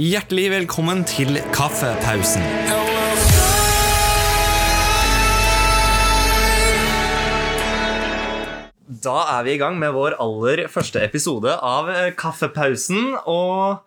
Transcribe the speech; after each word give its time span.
Hjertelig 0.00 0.44
velkommen 0.52 1.00
til 1.04 1.40
kaffepausen. 1.50 2.44
Da 9.00 9.16
er 9.38 9.44
vi 9.46 9.52
i 9.54 9.60
gang 9.60 9.76
med 9.78 9.92
vår 9.94 10.16
aller 10.20 10.64
første 10.72 11.00
episode 11.04 11.52
av 11.54 11.88
eh, 11.92 12.08
Kaffepausen. 12.18 13.12
Og 13.30 13.78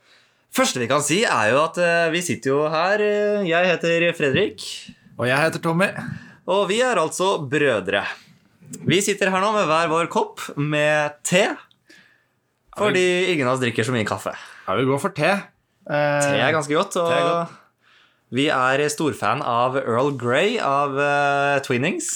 første 0.55 0.79
vi 0.81 0.87
kan 0.89 1.03
si, 1.05 1.19
er 1.27 1.51
jo 1.51 1.59
at 1.65 1.79
eh, 1.83 2.07
vi 2.13 2.21
sitter 2.23 2.53
jo 2.53 2.61
her. 2.71 3.03
eh, 3.03 3.43
Jeg 3.49 3.69
heter 3.73 4.07
Fredrik, 4.17 4.63
Og 5.19 5.27
jeg 5.29 5.37
heter 5.43 5.61
Tommy. 5.61 5.89
og 6.47 6.65
vi 6.71 6.79
er 6.81 6.97
altså 7.01 7.35
brødre. 7.51 8.05
Vi 8.87 9.01
sitter 9.05 9.29
her 9.29 9.43
nå 9.43 9.51
med 9.53 9.67
hver 9.69 9.91
vår 9.91 10.07
kopp 10.11 10.41
med 10.57 11.19
te. 11.27 11.43
Fordi 12.73 13.03
ingen 13.35 13.45
av 13.47 13.57
oss 13.57 13.61
drikker 13.61 13.85
så 13.85 13.93
mye 13.93 14.07
kaffe. 14.07 14.33
Ja, 14.65 14.73
vi 14.79 14.87
går 14.87 15.01
for 15.03 15.13
te. 15.13 15.35
Eh, 15.89 16.19
Te 16.23 16.37
er 16.39 16.53
ganske 16.55 16.73
godt. 16.77 16.95
Er 16.95 17.01
Og 17.01 17.31
godt. 17.31 17.57
vi 18.31 18.47
er 18.49 18.83
storfan 18.89 19.41
av 19.45 19.75
Earl 19.81 20.13
Grey 20.17 20.57
av 20.59 20.95
uh, 20.97 21.59
Twinnings. 21.65 22.11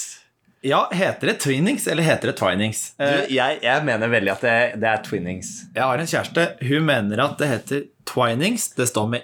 Ja, 0.66 0.88
Heter 0.92 1.30
det 1.30 1.36
Twinnings 1.44 1.86
eller 1.88 2.04
heter 2.04 2.32
det 2.32 2.38
Twinings? 2.40 2.94
Du, 2.98 3.04
Eh, 3.06 3.28
jeg, 3.36 3.60
jeg 3.64 3.84
mener 3.86 4.10
veldig 4.10 4.32
at 4.34 4.42
det, 4.44 4.56
det 4.82 4.90
er 4.90 5.04
Twinnings. 5.06 5.52
jeg 5.76 5.84
har 5.84 5.98
en 6.02 6.10
kjæreste. 6.10 6.48
Hun 6.68 6.86
mener 6.90 7.22
at 7.24 7.38
det 7.38 7.48
heter 7.52 7.84
Twinings. 8.10 8.70
Det 8.76 8.88
står 8.90 9.08
med 9.14 9.22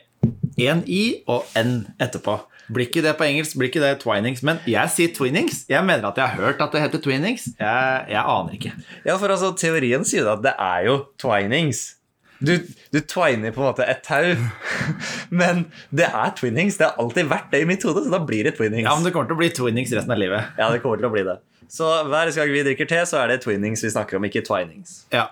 én 0.62 0.84
i 0.88 1.23
og 1.28 1.44
n 1.58 1.88
etterpå. 2.00 2.38
Blir 2.73 2.86
ikke 2.88 3.02
det 3.03 3.17
på 3.20 3.25
engelsk, 3.25 3.58
blir 3.59 3.67
ikke 3.67 3.81
det 3.84 3.98
Twinings. 4.05 4.44
Men 4.45 4.62
jeg 4.70 4.88
sier 4.94 5.12
Twinnings. 5.17 5.66
Jeg 5.67 5.84
mener 5.84 6.05
at 6.14 6.17
jeg 6.22 6.30
har 6.30 6.38
hørt 6.45 6.62
at 6.64 6.72
det 6.72 6.81
heter 6.86 7.02
Twinnings. 7.03 7.50
Jeg, 7.59 8.05
jeg 8.14 8.22
aner 8.23 8.53
ikke. 8.55 8.72
Ja, 9.03 9.17
for 9.17 9.34
altså, 9.34 9.50
teorien 9.59 10.05
sier 10.08 10.30
at 10.31 10.45
det 10.45 10.53
er 10.62 10.86
jo 10.88 10.95
Twinings. 11.20 11.95
Du, 12.43 12.57
du 12.91 12.99
twiner 12.99 13.53
på 13.55 13.61
en 13.63 13.70
måte 13.70 13.85
et 13.88 14.02
tau, 14.03 14.33
men 15.41 15.65
det 15.95 16.09
er 16.09 16.33
Twinnings. 16.35 16.77
Det 16.79 16.89
har 16.89 16.99
alltid 16.99 17.29
vært 17.31 17.53
det 17.53 17.63
i 17.63 17.67
mitt 17.69 17.85
hode, 17.88 18.03
så 18.03 18.11
da 18.11 18.19
blir 18.23 18.43
det 18.49 18.57
Twinnings. 18.57 18.83
Ja, 18.83 18.95
men 18.97 19.08
Det 19.08 19.13
kommer 19.16 19.31
til 19.31 19.38
å 19.38 19.41
bli 19.41 19.52
Twinnings 19.55 19.94
resten 19.95 20.11
av 20.11 20.19
livet. 20.19 20.52
Ja, 20.59 20.67
det 20.73 20.83
kommer 20.83 21.00
til 21.00 21.08
å 21.08 21.13
bli 21.13 21.23
det. 21.27 21.38
Så 21.72 21.88
hver 22.09 22.33
gang 22.35 22.52
vi 22.53 22.66
drikker 22.67 22.89
te, 22.89 23.00
så 23.09 23.23
er 23.23 23.31
det 23.31 23.41
Twinnings 23.45 23.83
vi 23.85 23.94
snakker 23.94 24.19
om, 24.19 24.27
ikke 24.27 24.44
Twinings. 24.45 25.05
Ja. 25.13 25.30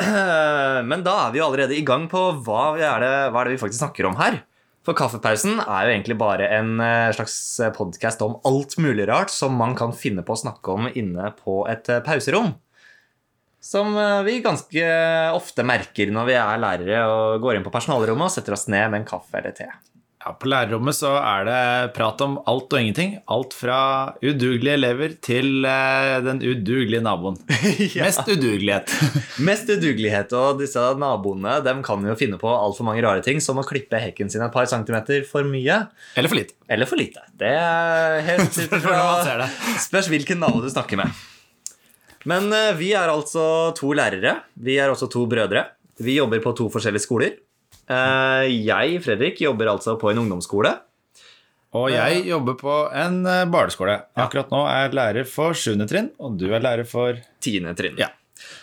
Eh, 0.00 0.78
Men 0.90 1.04
da 1.06 1.18
er 1.26 1.34
vi 1.34 1.42
jo 1.42 1.48
allerede 1.50 1.76
i 1.76 1.84
gang 1.86 2.08
på 2.10 2.30
hva 2.46 2.70
er, 2.78 3.04
det, 3.04 3.12
hva 3.34 3.42
er 3.42 3.50
det 3.50 3.58
vi 3.58 3.62
faktisk 3.66 3.82
snakker 3.84 4.08
om 4.08 4.16
her. 4.20 4.40
For 4.88 4.96
Kaffepausen 4.96 5.58
er 5.60 5.84
jo 5.84 5.92
egentlig 5.92 6.16
bare 6.16 6.46
en 6.56 6.78
eh, 6.80 7.10
slags 7.12 7.36
podkast 7.76 8.22
om 8.24 8.38
alt 8.48 8.78
mulig 8.80 9.04
rart 9.10 9.28
som 9.34 9.58
man 9.58 9.76
kan 9.76 9.92
finne 9.92 10.24
på 10.24 10.32
å 10.32 10.40
snakke 10.40 10.72
om 10.72 10.88
inne 10.88 11.34
på 11.42 11.60
et 11.68 11.90
eh, 11.92 12.00
pauserom. 12.06 12.54
Som 13.60 13.96
eh, 13.98 14.22
vi 14.26 14.38
ganske 14.44 14.88
ofte 15.34 15.66
merker 15.66 16.12
når 16.14 16.30
vi 16.30 16.38
er 16.38 16.62
lærere 16.62 17.04
og 17.10 17.44
går 17.44 17.58
inn 17.58 17.66
på 17.66 17.74
personalrommet 17.74 18.30
og 18.30 18.34
setter 18.36 18.54
oss 18.56 18.68
ned 18.70 18.92
med 18.92 19.02
en 19.02 19.08
kaffe 19.08 19.40
eller 19.40 19.56
te. 19.56 19.68
Ja, 20.18 20.32
På 20.34 20.48
lærerrommet 20.50 20.96
så 20.98 21.12
er 21.20 21.44
det 21.46 21.58
prat 21.94 22.20
om 22.24 22.40
alt 22.50 22.72
og 22.74 22.80
ingenting. 22.80 23.12
Alt 23.30 23.54
fra 23.54 23.78
udugelige 24.18 24.74
elever 24.74 25.14
til 25.22 25.62
eh, 25.66 26.16
den 26.26 26.42
udugelige 26.42 27.02
naboen. 27.06 27.38
Mest 28.02 28.26
udugelighet. 28.26 28.94
Mest 29.48 29.70
udugelighet, 29.70 30.34
og 30.34 30.58
disse 30.62 30.82
naboene 30.98 31.60
dem 31.66 31.84
kan 31.86 32.02
jo 32.02 32.18
finne 32.18 32.38
på 32.40 32.50
altfor 32.50 32.88
mange 32.90 33.06
rare 33.06 33.22
ting, 33.26 33.38
som 33.42 33.62
å 33.62 33.66
klippe 33.66 34.02
hekken 34.02 34.30
sin 34.30 34.42
et 34.42 34.54
par 34.54 34.66
centimeter 34.70 35.22
for 35.28 35.46
mye. 35.46 35.84
Eller 36.18 36.30
for 36.34 36.42
lite. 36.42 36.58
Eller 36.68 36.90
for 36.90 36.98
lite. 36.98 37.22
Det 37.38 37.54
er 37.54 38.20
helt 38.32 38.58
ut 38.64 38.78
fra. 38.82 39.50
Spørs 39.86 40.10
hvilken 40.10 40.42
nabo 40.42 40.62
du 40.66 40.70
snakker 40.74 40.98
med. 40.98 41.14
Men 42.28 42.50
eh, 42.52 42.74
vi 42.78 42.92
er 42.96 43.10
altså 43.12 43.44
to 43.78 43.94
lærere. 43.96 44.40
Vi 44.60 44.76
er 44.80 44.92
også 44.92 45.08
to 45.12 45.24
brødre. 45.30 45.64
Vi 46.02 46.18
jobber 46.18 46.42
på 46.44 46.54
to 46.58 46.68
forskjellige 46.72 47.06
skoler. 47.06 47.38
Eh, 47.88 48.44
jeg, 48.66 49.00
Fredrik, 49.04 49.40
jobber 49.40 49.72
altså 49.72 49.96
på 50.00 50.12
en 50.12 50.22
ungdomsskole. 50.24 50.74
Og 51.76 51.90
jeg 51.92 52.22
jobber 52.24 52.56
på 52.60 52.76
en 52.96 53.20
eh, 53.28 53.46
barneskole. 53.52 53.98
Akkurat 54.18 54.52
nå 54.52 54.62
er 54.68 54.86
jeg 54.86 54.96
lærer 54.98 55.28
for 55.28 55.56
7. 55.56 55.74
trinn, 55.88 56.12
og 56.20 56.38
du 56.40 56.48
er 56.52 56.64
lærer 56.64 56.88
for 56.88 57.20
Tiende 57.44 57.74
trinn. 57.76 57.98
Ja. 58.00 58.12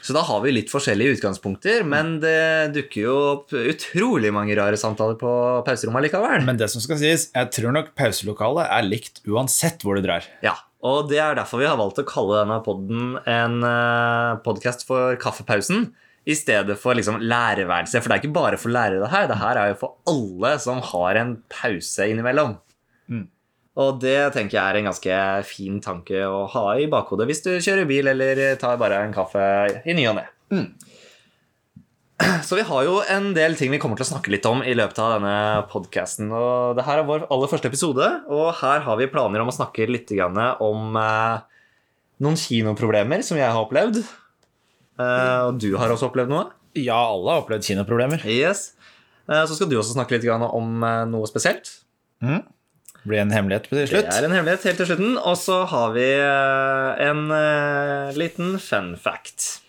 Så 0.05 0.13
da 0.15 0.21
har 0.23 0.39
vi 0.43 0.53
litt 0.53 0.71
forskjellige 0.71 1.17
utgangspunkter, 1.17 1.81
men 1.85 2.15
det 2.23 2.71
dukker 2.77 3.01
jo 3.01 3.15
opp 3.33 3.55
utrolig 3.57 4.31
mange 4.33 4.55
rare 4.57 4.77
samtaler 4.79 5.17
på 5.19 5.31
pauserommet 5.67 6.05
likevel. 6.05 6.45
Men 6.47 6.61
det 6.61 6.69
som 6.71 6.83
skal 6.83 7.01
sies, 7.01 7.27
jeg 7.35 7.51
tror 7.57 7.75
nok 7.75 7.91
pauselokalet 7.97 8.69
er 8.69 8.87
likt 8.87 9.19
uansett 9.27 9.83
hvor 9.83 9.99
du 9.99 10.05
drar. 10.05 10.25
Ja, 10.45 10.55
og 10.85 11.09
det 11.09 11.19
er 11.21 11.37
derfor 11.37 11.61
vi 11.61 11.67
har 11.69 11.79
valgt 11.79 12.01
å 12.01 12.07
kalle 12.07 12.43
denne 12.43 12.59
podden 12.65 13.15
en 13.25 13.61
uh, 13.65 14.37
podkast 14.45 14.85
for 14.85 15.17
kaffepausen. 15.21 15.89
I 16.25 16.33
stedet 16.37 16.77
for 16.81 16.97
liksom 16.97 17.19
lærerværelse. 17.21 17.99
For 18.01 18.09
det 18.09 18.15
er 18.15 18.23
ikke 18.23 18.37
bare 18.37 18.57
for 18.57 18.73
lærere, 18.73 19.01
det 19.03 19.11
her. 19.11 19.27
Det 19.29 19.37
her 19.37 19.59
er 19.61 19.71
jo 19.71 19.79
for 19.83 19.97
alle 20.09 20.55
som 20.61 20.81
har 20.93 21.19
en 21.21 21.35
pause 21.53 22.07
innimellom. 22.09 22.55
Mm. 23.09 23.27
Og 23.81 23.99
det 24.01 24.17
tenker 24.33 24.57
jeg 24.57 24.63
er 24.63 24.79
en 24.79 24.89
ganske 24.89 25.19
fin 25.49 25.77
tanke 25.85 26.21
å 26.25 26.45
ha 26.53 26.65
i 26.81 26.87
bakhodet 26.89 27.27
hvis 27.29 27.43
du 27.45 27.51
kjører 27.59 27.89
bil 27.89 28.09
eller 28.13 28.41
tar 28.61 28.79
bare 28.81 29.03
en 29.05 29.13
kaffe 29.13 29.45
i 29.85 29.97
ny 29.97 30.07
og 30.09 30.17
ne. 30.17 30.25
Mm. 30.53 30.67
Så 32.47 32.55
vi 32.55 32.63
har 32.63 32.83
jo 32.87 32.99
en 33.11 33.33
del 33.35 33.57
ting 33.59 33.73
vi 33.73 33.79
kommer 33.81 33.99
til 33.99 34.05
å 34.05 34.11
snakke 34.13 34.31
litt 34.31 34.45
om 34.47 34.61
i 34.63 34.75
løpet 34.77 34.99
av 35.03 35.17
denne 35.17 35.65
podkasten. 35.71 36.29
Og 36.31 36.77
det 36.77 36.85
her 36.87 37.01
er 37.01 37.07
vår 37.07 37.25
aller 37.33 37.51
første 37.51 37.67
episode, 37.67 38.07
og 38.31 38.45
her 38.61 38.85
har 38.85 38.99
vi 38.99 39.09
planer 39.11 39.43
om 39.43 39.51
å 39.51 39.55
snakke 39.55 39.87
litt 39.89 40.13
grann 40.15 40.39
om 40.63 40.95
eh, 41.01 41.43
noen 42.23 42.39
kinoproblemer 42.39 43.25
som 43.25 43.39
jeg 43.39 43.49
har 43.49 43.59
opplevd. 43.59 43.99
Eh, 43.99 45.41
og 45.49 45.59
du 45.59 45.73
har 45.75 45.91
også 45.91 46.07
opplevd 46.07 46.31
noe. 46.31 46.47
Ja, 46.79 47.01
alle 47.01 47.35
har 47.35 47.43
opplevd 47.43 47.67
kinoproblemer. 47.67 48.23
Yes. 48.31 48.69
Eh, 49.27 49.43
så 49.43 49.57
skal 49.57 49.71
du 49.71 49.75
også 49.81 49.97
snakke 49.97 50.15
litt 50.15 50.27
grann 50.27 50.45
om 50.47 50.87
noe 51.11 51.27
spesielt. 51.27 51.81
Det 52.23 52.39
Blir 53.03 53.25
en 53.25 53.35
hemmelighet 53.35 53.67
til 53.67 53.83
slutt. 53.91 54.07
Det 54.07 54.15
er 54.15 54.29
en 54.29 54.33
hemmelighet 54.33 54.71
helt 54.71 54.79
til 54.81 54.87
slutten. 54.93 55.19
Og 55.19 55.35
så 55.37 55.59
har 55.69 55.91
vi 55.93 56.07
en 56.15 57.27
liten 58.15 58.55
fun 58.63 58.95
fact. 58.97 59.64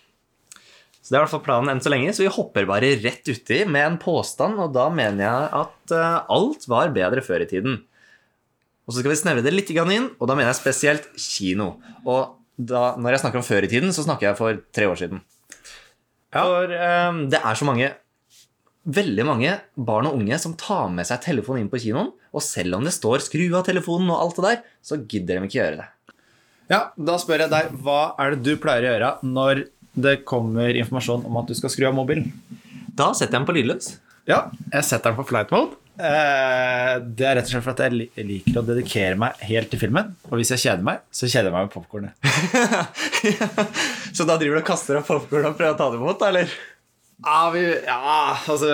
Så 1.07 1.13
Det 1.13 1.15
er 1.15 1.21
i 1.21 1.23
hvert 1.23 1.31
fall 1.37 1.45
planen 1.45 1.71
enn 1.71 1.79
så 1.79 1.91
lenge, 1.93 2.11
så 2.11 2.25
vi 2.25 2.33
hopper 2.35 2.65
bare 2.67 2.89
rett 2.99 3.29
uti 3.31 3.61
med 3.63 3.79
en 3.79 3.93
påstand, 4.01 4.57
og 4.59 4.73
da 4.75 4.89
mener 4.91 5.23
jeg 5.23 5.45
at 5.55 5.93
eh, 5.95 6.17
alt 6.35 6.65
var 6.67 6.91
bedre 6.91 7.23
før 7.23 7.45
i 7.45 7.47
tiden. 7.47 7.77
Og 8.83 8.91
så 8.91 8.99
skal 8.99 9.13
vi 9.13 9.19
snevre 9.21 9.45
det 9.45 9.53
litt 9.55 9.71
inn, 9.71 10.09
og 10.19 10.27
da 10.27 10.35
mener 10.35 10.51
jeg 10.51 10.59
spesielt 10.59 11.07
kino. 11.15 11.77
Og 12.03 12.35
da, 12.59 12.97
når 12.99 13.15
jeg 13.15 13.23
snakker 13.23 13.39
om 13.39 13.47
før 13.47 13.63
i 13.63 13.71
tiden, 13.71 13.95
så 13.95 14.03
snakker 14.03 14.27
jeg 14.27 14.39
for 14.41 14.59
tre 14.75 14.91
år 14.91 14.99
siden. 14.99 15.23
For 16.35 16.75
um, 16.75 17.23
det 17.31 17.39
er 17.39 17.55
så 17.55 17.67
mange 17.69 17.93
veldig 18.83 19.25
mange 19.31 19.53
barn 19.79 20.11
og 20.11 20.19
unge 20.19 20.43
som 20.43 20.59
tar 20.59 20.91
med 20.91 21.07
seg 21.07 21.23
telefonen 21.23 21.63
inn 21.63 21.71
på 21.71 21.79
kinoen, 21.87 22.11
og 22.35 22.43
selv 22.43 22.75
om 22.75 22.83
det 22.83 22.95
står 22.95 23.23
'skru 23.23 23.47
av 23.55 23.63
telefonen' 23.63 24.11
og 24.11 24.19
alt 24.19 24.35
det 24.35 24.47
der, 24.49 24.59
så 24.83 24.99
gidder 24.99 25.39
de 25.39 25.47
ikke 25.47 25.59
gjøre 25.63 25.79
det. 25.79 25.87
Ja, 26.67 26.91
Da 26.99 27.15
spør 27.15 27.45
jeg 27.45 27.51
deg, 27.51 27.71
hva 27.79 28.15
er 28.19 28.35
det 28.35 28.43
du 28.43 28.57
pleier 28.59 28.83
å 28.83 28.91
gjøre 28.91 29.11
når 29.23 29.67
det 29.97 30.21
kommer 30.29 30.77
informasjon 30.77 31.25
om 31.27 31.41
at 31.41 31.49
du 31.49 31.57
skal 31.57 31.73
skru 31.73 31.87
av 31.89 31.97
mobilen? 31.97 32.29
Da 32.97 33.11
setter 33.13 33.33
jeg 33.33 33.39
den 33.39 33.49
på 33.49 33.57
lydløs. 33.57 33.91
Ja, 34.27 34.47
jeg 34.73 34.85
setter 34.85 35.11
den 35.11 35.19
på 35.19 35.27
flight 35.29 35.53
mode. 35.53 35.77
Eh, 35.97 36.93
det 37.17 37.25
er 37.25 37.39
rett 37.39 37.47
og 37.47 37.53
slett 37.55 37.65
for 37.65 37.73
at 37.73 37.81
jeg 37.87 38.25
liker 38.27 38.59
å 38.59 38.65
dedikere 38.67 39.17
meg 39.17 39.39
helt 39.49 39.71
til 39.71 39.81
filmen. 39.81 40.11
Og 40.29 40.37
hvis 40.37 40.51
jeg 40.53 40.63
kjeder 40.67 40.85
meg, 40.85 41.01
så 41.09 41.29
kjeder 41.29 41.49
jeg 41.49 41.55
meg 41.55 41.67
med 41.67 41.73
popkornet. 41.73 42.13
så 44.17 44.27
da 44.27 44.37
driver 44.37 44.59
du 44.59 44.61
og 44.61 44.67
kaster 44.67 44.99
opp 44.99 45.09
popkorn 45.09 45.49
og 45.49 45.57
prøver 45.57 45.73
å 45.73 45.79
ta 45.79 45.89
det 45.89 46.01
imot, 46.01 46.25
eller? 46.27 46.57
Ja, 47.25 47.39
vi, 47.49 47.63
ja, 47.87 47.97
altså 48.45 48.67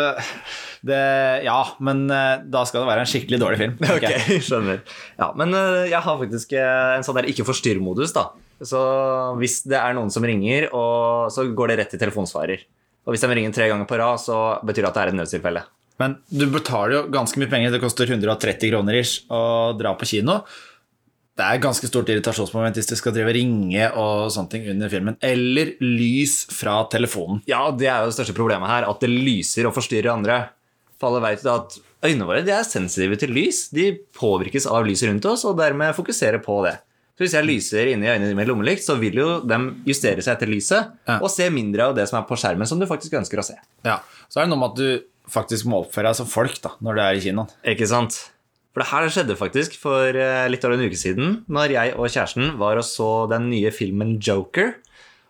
det, 0.83 0.97
Ja, 1.45 1.61
men 1.79 2.09
eh, 2.11 2.41
da 2.51 2.65
skal 2.67 2.83
det 2.83 2.89
være 2.89 3.05
en 3.05 3.11
skikkelig 3.13 3.39
dårlig 3.39 3.61
film. 3.61 3.77
Okay. 3.95 4.19
Ok, 4.19 4.43
skjønner. 4.49 4.81
Ja, 5.21 5.31
Men 5.39 5.55
øh, 5.55 5.83
jeg 5.87 6.03
har 6.03 6.19
faktisk 6.25 6.57
en 6.59 7.07
sånn 7.07 7.21
der 7.21 7.29
ikke 7.31 7.47
forstyrr-modus, 7.47 8.11
da. 8.17 8.31
Så 8.65 8.81
hvis 9.39 9.61
det 9.67 9.79
er 9.79 9.95
noen 9.97 10.11
som 10.13 10.25
ringer, 10.25 10.69
og 10.71 11.31
så 11.33 11.45
går 11.51 11.71
det 11.71 11.79
rett 11.81 11.93
til 11.93 12.01
telefonsvarer. 12.01 12.65
Og 13.03 13.13
hvis 13.13 13.23
de 13.23 13.31
ringer 13.31 13.55
tre 13.55 13.69
ganger 13.71 13.87
på 13.89 13.99
rad, 13.99 14.21
så 14.23 14.59
betyr 14.63 14.85
det 14.85 14.91
at 14.91 14.97
det 14.97 15.03
er 15.03 15.11
et 15.11 15.19
nødstilfelle. 15.19 15.63
Men 16.01 16.17
du 16.31 16.45
betaler 16.51 16.95
jo 16.95 17.07
ganske 17.13 17.39
mye 17.39 17.51
penger. 17.51 17.73
Det 17.73 17.81
koster 17.83 18.09
130 18.09 18.71
kroner 18.71 18.97
ish 18.97 19.25
å 19.31 19.73
dra 19.77 19.93
på 19.99 20.07
kino. 20.09 20.41
Det 21.33 21.45
er 21.45 21.61
ganske 21.61 21.87
stort 21.89 22.09
irritasjonsmoment 22.13 22.77
hvis 22.77 22.91
du 22.91 22.93
skal 22.97 23.15
drive 23.15 23.31
ringe 23.33 23.87
og 23.97 24.29
sånne 24.33 24.51
ting 24.51 24.67
under 24.69 24.91
filmen. 24.91 25.17
Eller 25.25 25.73
lys 25.81 26.43
fra 26.53 26.83
telefonen. 26.93 27.41
Ja, 27.49 27.65
det 27.73 27.89
er 27.89 28.03
jo 28.03 28.11
det 28.11 28.17
største 28.19 28.37
problemet 28.37 28.69
her, 28.69 28.85
at 28.89 29.01
det 29.01 29.09
lyser 29.09 29.69
og 29.69 29.73
forstyrrer 29.77 30.13
andre. 30.13 30.39
For 31.01 31.09
alle 31.09 31.23
vet 31.25 31.47
at 31.49 31.79
øynene 32.05 32.27
våre 32.29 32.45
de 32.45 32.53
er 32.53 32.67
sensitive 32.67 33.17
til 33.21 33.33
lys. 33.33 33.65
De 33.73 33.89
påvirkes 34.15 34.69
av 34.69 34.85
lyset 34.85 35.09
rundt 35.09 35.25
oss, 35.31 35.45
og 35.49 35.57
dermed 35.57 35.97
fokuserer 35.97 36.41
på 36.43 36.61
det. 36.67 36.77
Så 37.13 37.21
Hvis 37.27 37.33
jeg 37.37 37.45
lyser 37.45 37.91
inni 37.93 38.07
øynene 38.09 38.33
med 38.35 38.47
lommelykt, 38.49 38.81
så 38.81 38.95
vil 38.97 39.13
jo 39.19 39.27
de 39.45 39.57
justere 39.85 40.21
seg 40.25 40.33
etter 40.33 40.49
lyset 40.49 40.91
Ja. 41.07 41.19
og 41.19 41.29
se 41.29 41.45
mindre 41.53 41.89
av 41.91 41.95
det 41.95 42.07
som 42.09 42.17
er 42.19 42.25
på 42.27 42.35
skjermen, 42.39 42.65
som 42.67 42.79
du 42.79 42.87
faktisk 42.89 43.13
ønsker 43.19 43.37
å 43.37 43.45
se. 43.45 43.53
Ja, 43.85 43.99
Så 44.29 44.39
er 44.41 44.45
det 44.47 44.49
noe 44.49 44.59
med 44.63 44.71
at 44.71 44.77
du 44.81 45.03
faktisk 45.29 45.65
må 45.69 45.83
oppføre 45.85 46.09
deg 46.09 46.15
som 46.17 46.25
folk 46.25 46.57
da, 46.63 46.71
når 46.81 46.95
du 46.95 47.01
er 47.01 47.13
i 47.13 47.21
kinoen. 47.21 47.49
Ikke 47.63 47.87
sant? 47.87 48.17
For 48.73 48.81
det 48.81 48.89
her 48.89 49.05
skjedde 49.13 49.37
faktisk 49.37 49.75
for 49.77 50.09
eh, 50.17 50.47
litt 50.49 50.65
over 50.65 50.73
en 50.73 50.87
uke 50.89 50.97
siden, 50.97 51.43
når 51.47 51.69
jeg 51.75 51.93
og 51.93 52.09
kjæresten 52.09 52.57
var 52.57 52.77
og 52.81 52.83
så 52.83 53.29
den 53.29 53.51
nye 53.51 53.69
filmen 53.69 54.17
Joker. 54.19 54.73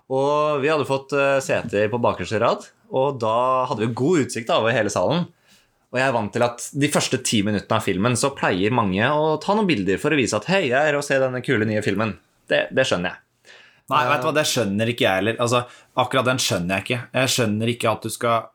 Og 0.09 0.61
vi 0.63 0.69
hadde 0.71 0.87
fått 0.87 1.11
eh, 1.11 1.41
seter 1.43 1.89
på 1.91 1.99
bakerste 1.99 2.39
rad, 2.39 2.63
og 2.93 3.19
da 3.19 3.65
hadde 3.67 3.83
vi 3.83 3.93
god 3.93 4.23
utsikt 4.27 4.49
over 4.55 4.71
hele 4.71 4.89
salen. 4.93 5.27
Og 5.93 5.99
jeg 5.99 6.09
er 6.09 6.15
vant 6.15 6.31
til 6.33 6.41
at 6.41 6.63
de 6.81 6.89
første 6.89 7.19
ti 7.21 7.43
minuttene 7.45 7.77
av 7.77 7.85
filmen 7.85 8.15
så 8.17 8.31
pleier 8.33 8.73
mange 8.73 9.05
å 9.13 9.35
ta 9.41 9.53
noen 9.53 9.69
bilder 9.69 9.99
for 10.01 10.15
å 10.15 10.17
vise 10.17 10.33
at 10.39 10.47
hei, 10.49 10.63
jeg 10.71 10.89
er 10.89 10.97
og 10.97 11.05
ser 11.05 11.21
denne 11.21 11.43
kule 11.45 11.67
nye 11.69 11.83
filmen. 11.85 12.15
Det, 12.49 12.65
det 12.73 12.87
skjønner 12.89 13.13
jeg. 13.13 13.53
Nei, 13.91 13.99
vet 14.09 14.23
du 14.23 14.25
hva, 14.25 14.33
det 14.33 14.45
skjønner 14.49 14.89
ikke 14.89 15.05
jeg 15.05 15.19
heller. 15.19 15.37
Altså, 15.43 15.61
akkurat 16.01 16.25
den 16.31 16.41
skjønner 16.41 16.79
jeg 16.79 16.85
ikke. 16.87 16.99
Jeg 17.19 17.31
skjønner 17.35 17.71
ikke 17.75 17.91
at 17.91 18.07
du 18.07 18.13
skal 18.13 18.49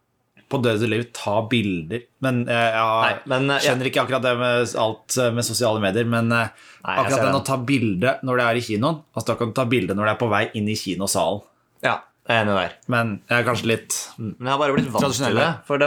på 0.49 0.61
døde 0.65 0.89
liv 0.89 1.05
ta 1.15 1.37
bilder. 1.51 2.05
Men 2.25 2.41
jeg, 2.49 2.71
jeg 2.75 2.89
Nei, 3.05 3.13
men, 3.29 3.45
skjønner 3.45 3.65
skjønner 3.67 3.91
ikke 3.91 4.03
akkurat 4.03 4.25
det 4.25 4.35
med 4.41 4.75
alt 4.83 5.19
eh, 5.21 5.31
med 5.37 5.47
sosiale 5.47 5.83
medier. 5.85 6.09
Men 6.09 6.33
eh, 6.35 6.51
Nei, 6.83 6.97
akkurat 7.05 7.27
den. 7.27 7.39
å 7.39 7.45
ta 7.47 7.59
bilde 7.71 8.15
når 8.25 8.41
det 8.41 8.47
er 8.49 8.59
i 8.59 8.65
kinoen 8.65 9.03
Altså 9.13 9.33
Da 9.33 9.37
kan 9.39 9.51
du 9.51 9.57
ta 9.59 9.67
bilde 9.69 9.97
når 9.99 10.09
det 10.09 10.15
er 10.15 10.21
på 10.25 10.31
vei 10.33 10.45
inn 10.59 10.71
i 10.73 10.77
kinosalen. 10.79 11.45
Ja, 11.85 12.01
jeg 12.29 12.37
er 12.37 12.45
enig 12.45 12.55
der. 12.59 12.73
Men 12.93 13.13
jeg 13.25 13.41
er 13.41 13.45
kanskje 13.47 13.69
litt 13.71 13.95
Men 14.21 14.35
jeg 14.45 14.53
har 14.53 14.59
bare 14.61 14.75
blitt 14.77 14.91
vant 14.93 15.17
til 15.17 15.39
det. 15.39 15.47
For 15.69 15.81
de, 15.81 15.87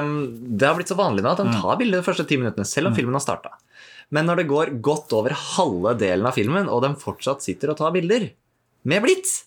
det 0.58 0.66
har 0.66 0.78
blitt 0.80 0.90
så 0.90 0.98
vanlig 0.98 1.22
nå 1.26 1.34
at 1.36 1.42
de 1.44 1.54
tar 1.54 1.78
bilder 1.78 2.02
de 2.02 2.08
første 2.08 2.26
ti 2.30 2.40
minuttene, 2.42 2.66
selv 2.66 2.90
om 2.90 2.98
filmen 2.98 3.18
har 3.18 3.22
starta. 3.24 3.54
Men 4.12 4.26
når 4.28 4.42
det 4.42 4.48
går 4.50 4.72
godt 4.84 5.14
over 5.16 5.36
halve 5.38 5.94
delen 6.02 6.26
av 6.28 6.36
filmen, 6.36 6.66
og 6.68 6.82
de 6.84 6.92
fortsatt 7.00 7.46
sitter 7.46 7.72
og 7.72 7.78
tar 7.80 7.94
bilder 7.96 8.26
med 8.90 9.06
blits 9.06 9.44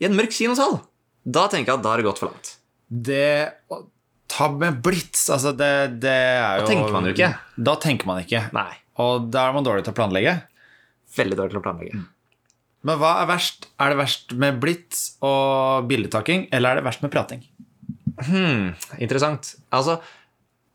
i 0.00 0.06
en 0.06 0.14
mørk 0.16 0.32
kinosal, 0.32 0.78
da 1.26 1.48
tenker 1.52 1.74
jeg 1.74 1.80
at 1.80 1.84
da 1.84 1.92
har 1.92 2.00
det 2.00 2.06
gått 2.06 2.22
for 2.22 2.30
langt. 2.30 2.54
Det 2.88 3.50
å 3.74 3.82
ta 4.30 4.46
med 4.54 4.78
blits, 4.86 5.26
altså 5.34 5.52
det, 5.56 5.72
det 6.00 6.14
er 6.14 6.62
jo 6.62 6.64
Da 6.64 6.70
tenker 6.70 6.94
man 6.94 7.10
jo 7.10 7.16
ikke. 7.16 7.32
Da 7.58 7.74
tenker 7.82 8.08
man 8.08 8.22
ikke. 8.22 8.46
Nei. 8.56 8.70
Og 9.02 9.28
da 9.34 9.48
er 9.48 9.58
man 9.58 9.66
dårlig 9.66 9.84
til 9.84 9.92
å 9.94 9.98
planlegge. 9.98 10.38
Veldig 11.18 11.42
dårlig 11.42 11.56
til 11.56 11.60
å 11.60 11.66
planlegge. 11.66 12.02
Men 12.86 13.00
hva 13.00 13.16
er 13.20 13.28
verst? 13.28 13.68
Er 13.80 13.92
det 13.92 13.98
verst 14.00 14.32
med 14.40 14.60
blits 14.62 15.02
og 15.26 15.88
bildetaking, 15.90 16.46
eller 16.54 16.72
er 16.72 16.80
det 16.80 16.86
verst 16.86 17.02
med 17.04 17.12
prating? 17.12 17.42
Hmm, 18.24 18.72
interessant. 18.98 19.54
Altså, 19.72 19.98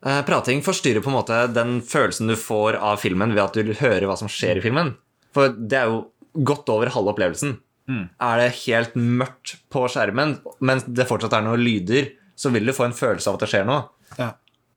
eh, 0.06 0.22
prating 0.26 0.62
forstyrrer 0.66 1.02
på 1.02 1.10
en 1.10 1.18
måte 1.18 1.40
den 1.54 1.80
følelsen 1.82 2.30
du 2.30 2.36
får 2.38 2.78
av 2.78 3.00
filmen 3.02 3.34
ved 3.34 3.42
at 3.44 3.58
du 3.58 3.74
hører 3.80 4.06
hva 4.06 4.16
som 4.18 4.30
skjer 4.30 4.60
i 4.60 4.64
filmen. 4.64 4.94
For 5.34 5.50
det 5.50 5.80
er 5.80 5.90
jo 5.90 6.04
godt 6.46 6.70
over 6.72 6.90
halve 6.94 7.14
opplevelsen. 7.14 7.58
Er 7.86 8.40
det 8.40 8.54
helt 8.64 8.96
mørkt 8.98 9.56
på 9.70 9.84
skjermen, 9.90 10.40
mens 10.58 10.86
det 10.90 11.06
fortsatt 11.06 11.36
er 11.38 11.44
noen 11.46 11.62
lyder, 11.62 12.08
så 12.34 12.50
vil 12.50 12.66
du 12.66 12.74
få 12.74 12.88
en 12.88 12.96
følelse 12.96 13.30
av 13.30 13.38
at 13.38 13.44
det 13.44 13.50
skjer 13.52 13.66
noe. 13.68 13.84
Ja. 14.18 14.32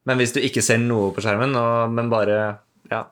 Men 0.05 0.21
hvis 0.21 0.33
du 0.35 0.39
ikke 0.41 0.61
ser 0.65 0.77
noe 0.81 1.09
på 1.15 1.23
skjermen, 1.25 1.55
og, 1.57 1.93
men 1.93 2.09
bare 2.11 2.59
Ja. 2.91 3.07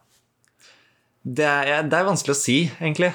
Det 1.28 1.44
er, 1.44 1.82
det 1.84 1.98
er 1.98 2.06
vanskelig 2.08 2.36
å 2.36 2.40
si, 2.40 2.60
egentlig. 2.80 3.10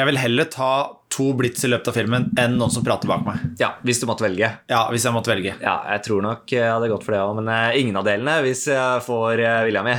Jeg 0.00 0.08
vil 0.08 0.16
heller 0.16 0.46
ta 0.48 0.70
to 1.12 1.26
blits 1.36 1.66
i 1.66 1.68
løpet 1.68 1.90
av 1.90 1.96
filmen 1.98 2.30
enn 2.40 2.54
noen 2.56 2.72
som 2.72 2.84
prater 2.86 3.10
bak 3.10 3.24
meg. 3.26 3.42
Ja, 3.60 3.74
Hvis 3.84 3.98
du 4.00 4.06
måtte 4.08 4.24
velge. 4.24 4.48
Ja, 4.70 4.86
hvis 4.88 5.04
jeg 5.04 5.12
måtte 5.12 5.28
velge. 5.32 5.52
Ja, 5.60 5.74
jeg 5.92 6.04
tror 6.06 6.22
nok 6.24 6.48
jeg 6.54 6.64
hadde 6.70 6.88
gått 6.88 7.04
for 7.04 7.12
det 7.16 7.20
òg, 7.20 7.34
men 7.40 7.50
eh, 7.52 7.76
ingen 7.82 7.98
av 8.00 8.06
delene 8.06 8.38
hvis 8.46 8.62
jeg 8.70 9.02
får 9.04 9.42
eh, 9.44 9.58
vilja 9.68 9.82
mi. 9.84 9.96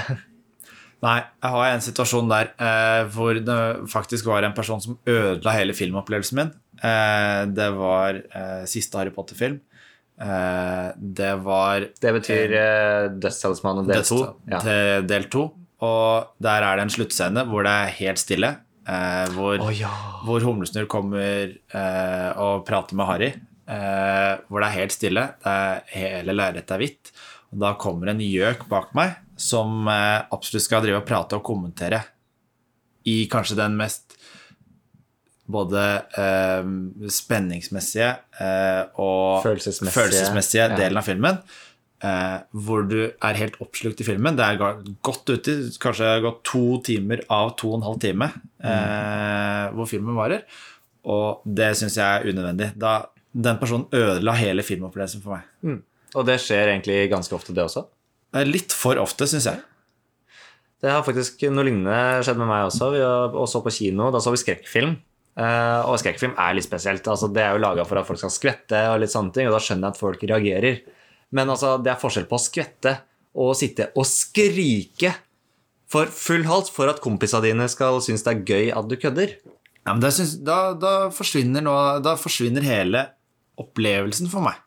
Nei, 1.05 1.17
jeg 1.43 1.53
har 1.53 1.67
en 1.75 1.83
situasjon 1.85 2.31
der 2.31 2.49
eh, 2.61 3.01
hvor 3.13 3.37
det 3.37 3.59
faktisk 3.91 4.29
var 4.31 4.47
en 4.47 4.55
person 4.57 4.81
som 4.81 4.97
ødela 5.05 5.53
hele 5.59 5.75
filmopplevelsen 5.77 6.39
min. 6.41 6.49
Eh, 6.81 7.43
det 7.53 7.69
var 7.77 8.17
eh, 8.23 8.63
siste 8.71 8.97
Harry 8.97 9.13
Potter-film. 9.13 9.59
Eh, 10.21 10.87
det 10.97 11.35
var 11.45 11.85
Det 12.01 12.15
betyr 12.17 12.57
eh, 12.57 13.05
Dødstalismannen 13.21 13.89
del 13.91 14.05
to. 14.07 14.23
Ja. 14.49 14.63
del 15.05 15.29
to. 15.33 15.47
Og 15.85 16.33
der 16.41 16.65
er 16.65 16.77
det 16.77 16.87
en 16.89 16.93
sluttscene 16.97 17.45
hvor 17.49 17.65
det 17.69 17.77
er 17.85 17.95
helt 18.01 18.21
stille. 18.21 18.55
Eh, 18.91 19.31
hvor, 19.37 19.55
oh, 19.63 19.71
ja. 19.71 19.89
hvor 20.27 20.43
Humlesnurr 20.43 20.89
kommer 20.91 21.53
eh, 21.55 22.29
og 22.41 22.65
prater 22.67 22.97
med 22.99 23.07
Harry. 23.07 23.29
Eh, 23.71 24.31
hvor 24.49 24.59
det 24.63 24.67
er 24.71 24.79
helt 24.81 24.95
stille. 24.95 25.23
Det 25.43 25.53
er, 25.53 25.83
hele 25.95 26.35
lerretet 26.35 26.73
er 26.75 26.81
hvitt. 26.83 27.11
Og 27.53 27.61
da 27.63 27.73
kommer 27.79 28.11
en 28.11 28.19
gjøk 28.23 28.65
bak 28.71 28.91
meg 28.97 29.15
som 29.39 29.87
eh, 29.91 30.19
absolutt 30.33 30.65
skal 30.67 30.83
drive 30.83 30.99
og 31.01 31.07
prate 31.07 31.39
og 31.39 31.45
kommentere 31.47 32.03
i 33.09 33.23
kanskje 33.31 33.57
den 33.57 33.79
mest 33.79 34.17
både 35.51 35.81
eh, 36.15 36.67
spenningsmessige 37.11 38.11
eh, 38.39 38.83
og 39.01 39.41
Følelsesmessige. 39.43 39.95
følelsesmessige 39.95 40.67
Ja. 40.69 40.77
delen 40.77 40.99
av 41.01 41.07
filmen. 41.07 41.39
Eh, 42.01 42.37
hvor 42.65 42.87
du 42.89 42.97
er 43.13 43.37
helt 43.37 43.59
oppslukt 43.61 43.99
i 44.01 44.05
filmen. 44.07 44.33
Det 44.37 44.45
er 44.45 44.57
godt 45.05 45.29
ute, 45.29 45.53
kanskje 45.81 46.15
gått 46.23 46.39
to 46.49 46.63
timer 46.85 47.21
av 47.29 47.51
to 47.59 47.75
og 47.75 47.77
en 47.77 47.85
halv 47.85 47.99
time 48.01 48.31
eh, 48.57 49.67
hvor 49.75 49.89
filmen 49.89 50.17
varer. 50.17 50.41
Og 51.05 51.43
det 51.45 51.75
syns 51.77 51.99
jeg 51.99 52.05
er 52.05 52.25
unødvendig. 52.31 52.71
Da, 52.81 52.95
den 53.31 53.59
personen 53.61 53.85
ødela 53.93 54.33
hele 54.39 54.65
filmopplevelsen 54.65 55.21
for 55.21 55.37
meg. 55.37 55.83
Og 56.17 56.25
det 56.25 56.39
skjer 56.41 56.71
egentlig 56.71 57.03
ganske 57.11 57.35
ofte, 57.37 57.53
det 57.53 57.67
også. 57.67 57.85
Eh, 58.33 58.47
Litt 58.49 58.73
for 58.73 58.97
ofte, 59.01 59.27
syns 59.29 59.45
jeg. 59.51 59.61
Det 60.81 60.89
har 60.89 61.05
faktisk 61.05 61.43
noe 61.53 61.67
lignende 61.67 62.23
skjedd 62.25 62.41
med 62.41 62.49
meg 62.49 62.65
også. 62.71 62.89
Vi 62.95 63.03
så 63.51 63.61
på 63.61 63.73
kino, 63.75 64.09
da 64.09 64.23
så 64.23 64.33
vi 64.33 64.41
skrekkfilm. 64.41 64.95
Uh, 65.37 65.85
og 65.87 65.99
skrekkfilm 66.01 66.33
er 66.41 66.57
litt 66.57 66.65
spesielt. 66.65 67.05
Altså, 67.07 67.29
det 67.31 67.43
er 67.45 67.53
jo 67.53 67.61
laga 67.61 67.85
for 67.87 68.01
at 68.01 68.07
folk 68.09 68.19
skal 68.19 68.33
skvette, 68.33 68.81
og 68.89 68.97
litt 69.03 69.13
sånne 69.13 69.31
ting, 69.35 69.47
og 69.47 69.53
da 69.53 69.61
skjønner 69.61 69.87
jeg 69.87 69.95
at 69.95 70.01
folk 70.01 70.25
reagerer. 70.25 70.81
Men 71.31 71.49
altså, 71.53 71.77
det 71.83 71.93
er 71.93 71.99
forskjell 72.01 72.27
på 72.29 72.37
å 72.37 72.43
skvette 72.43 72.97
og 73.39 73.53
sitte 73.55 73.89
og 73.95 74.03
skrike 74.09 75.13
for 75.91 76.07
full 76.11 76.43
hals 76.47 76.71
for 76.71 76.91
at 76.91 76.99
kompisene 77.03 77.45
dine 77.49 77.67
skal 77.71 77.99
synes 78.03 78.23
det 78.25 78.33
er 78.33 78.43
gøy 78.47 78.71
at 78.75 78.87
du 78.91 78.95
kødder. 78.99 79.37
Ja, 79.81 79.93
men 79.95 80.01
det 80.03 80.11
syns, 80.15 80.35
da, 80.45 80.73
da, 80.77 81.09
forsvinner 81.15 81.63
nå, 81.65 81.73
da 82.05 82.13
forsvinner 82.19 82.63
hele 82.67 83.05
opplevelsen 83.61 84.29
for 84.31 84.43
meg. 84.45 84.59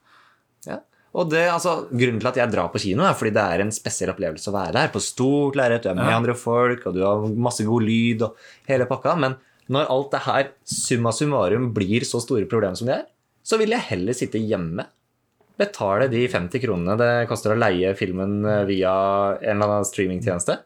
Ja. 0.67 0.81
Og 1.15 1.29
det, 1.31 1.45
altså, 1.53 1.85
Grunnen 1.93 2.19
til 2.21 2.31
at 2.33 2.41
jeg 2.41 2.51
drar 2.53 2.73
på 2.73 2.81
kino, 2.83 3.05
er 3.07 3.15
fordi 3.17 3.33
det 3.37 3.45
er 3.45 3.63
en 3.63 3.73
spesiell 3.75 4.11
opplevelse 4.13 4.51
å 4.51 4.57
være 4.57 4.75
der. 4.75 4.91
På 4.93 5.03
stort 5.05 5.57
lerret, 5.61 5.85
du 5.85 5.91
er 5.93 5.99
med 5.99 6.11
Ja. 6.11 6.17
andre 6.19 6.35
folk, 6.35 6.83
og 6.89 6.97
du 6.97 7.05
har 7.07 7.23
masse 7.37 7.65
god 7.65 7.83
lyd 7.87 8.25
og 8.27 8.37
hele 8.69 8.89
pakka. 8.91 9.15
Men 9.17 9.37
når 9.71 9.89
alt 9.95 10.11
det 10.13 10.23
her 10.27 10.51
summa 10.67 11.13
summarum 11.15 11.71
blir 11.77 12.05
så 12.05 12.21
store 12.21 12.49
problemer 12.51 12.77
som 12.77 12.91
det 12.91 12.99
er, 12.99 13.07
så 13.45 13.57
vil 13.61 13.71
jeg 13.71 13.87
heller 13.93 14.13
sitte 14.17 14.41
hjemme. 14.43 14.89
Betale 15.61 16.09
de 16.11 16.25
50 16.31 16.63
kronene 16.65 16.97
det 16.99 17.11
koster 17.31 17.55
å 17.55 17.59
leie 17.59 17.93
filmen 17.99 18.41
eh, 18.43 18.65
via 18.69 18.93
en 19.39 19.57
eller 19.59 19.77
annen 19.79 19.89
streamingtjeneste. 19.89 20.57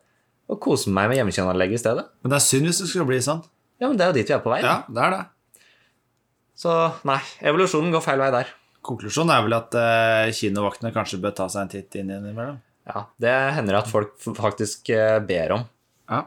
Og 0.49 0.61
kose 0.65 0.89
meg 0.89 1.11
med 1.11 1.19
hjemmekinoanlegget 1.21 1.77
i 1.77 1.83
stedet. 1.83 2.07
Men 2.23 2.33
det 2.33 2.39
er 2.39 2.47
synd 2.47 2.71
hvis 2.71 2.81
det 2.81 2.89
skulle 2.89 3.09
bli 3.11 3.19
sånn. 3.25 3.43
Ja, 3.79 3.91
men 3.91 3.99
Det 4.01 4.07
er 4.07 4.13
jo 4.15 4.17
dit 4.17 4.31
vi 4.31 4.37
er 4.39 4.41
på 4.45 4.53
vei. 4.55 4.63
Ja, 4.65 4.79
det 4.89 5.03
er 5.05 5.13
det. 5.15 5.21
Så 6.59 6.73
nei, 7.07 7.19
evolusjonen 7.47 7.93
går 7.95 8.03
feil 8.03 8.23
vei 8.23 8.31
der. 8.35 8.49
Konklusjonen 8.89 9.35
er 9.35 9.45
vel 9.45 9.59
at 9.59 9.77
eh, 9.79 10.31
kinovaktene 10.35 10.95
kanskje 10.95 11.21
bør 11.23 11.37
ta 11.37 11.51
seg 11.53 11.67
en 11.67 11.73
titt 11.75 11.99
inn 12.01 12.11
innimellom. 12.15 12.57
Ja, 12.89 13.05
Det 13.21 13.35
hender 13.59 13.83
at 13.83 13.91
folk 13.91 14.17
faktisk 14.39 14.89
eh, 14.97 15.19
ber 15.29 15.59
om. 15.59 15.67
Ja. 16.09 16.23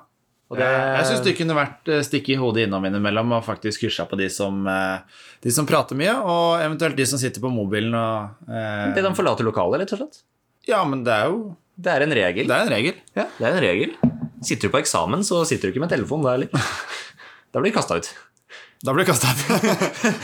Det- 0.58 0.67
Jeg, 0.67 1.05
syns 1.08 1.24
det 1.24 1.34
kunne 1.38 1.55
vært 1.55 1.84
stikk 1.86 2.08
stikke 2.10 2.34
i 2.34 2.39
hodet 2.41 2.65
innom 2.67 2.84
innimellom 2.86 3.31
og 3.38 3.46
faktisk 3.46 3.86
hysja 3.88 4.05
på 4.10 4.17
de 4.20 4.27
som, 4.29 4.65
eh, 4.67 5.00
de 5.41 5.51
som 5.51 5.65
prater 5.65 5.96
mye, 5.96 6.13
og 6.24 6.60
eventuelt 6.60 6.96
de 6.98 7.05
som 7.05 7.20
sitter 7.20 7.39
på 7.41 7.51
mobilen 7.53 7.93
og 7.96 8.50
eh, 8.50 8.93
Be 8.93 9.01
dem 9.01 9.13
forlate 9.15 9.46
lokalet, 9.48 9.79
rett 9.86 9.93
og 9.93 10.00
slett. 10.03 10.22
Ja, 10.67 10.84
men 10.84 11.03
det 11.03 11.13
er 11.13 11.29
jo 11.31 11.55
Det 11.79 11.91
er 11.93 12.01
en 12.03 12.12
regel. 12.12 12.48
Det 12.48 12.55
er 12.58 12.65
en 12.67 12.74
regel. 12.75 12.96
Ja, 13.15 13.25
det 13.39 13.48
er 13.48 13.55
en 13.58 13.63
regel. 13.63 13.96
Sitter 14.43 14.67
du 14.67 14.74
på 14.75 14.81
eksamen, 14.81 15.24
så 15.24 15.46
sitter 15.46 15.70
du 15.70 15.74
ikke 15.74 15.86
med 15.88 15.89
telefon 15.93 16.22
da 16.24 16.36
heller. 16.36 16.50
Da 17.51 17.60
blir 17.60 17.72
du 17.74 17.75
kasta 17.75 17.98
ut. 18.00 18.08
Da 18.81 18.93
blir 18.95 19.05
du 19.05 19.11
kasta 19.11 19.29
ut. 19.29 19.41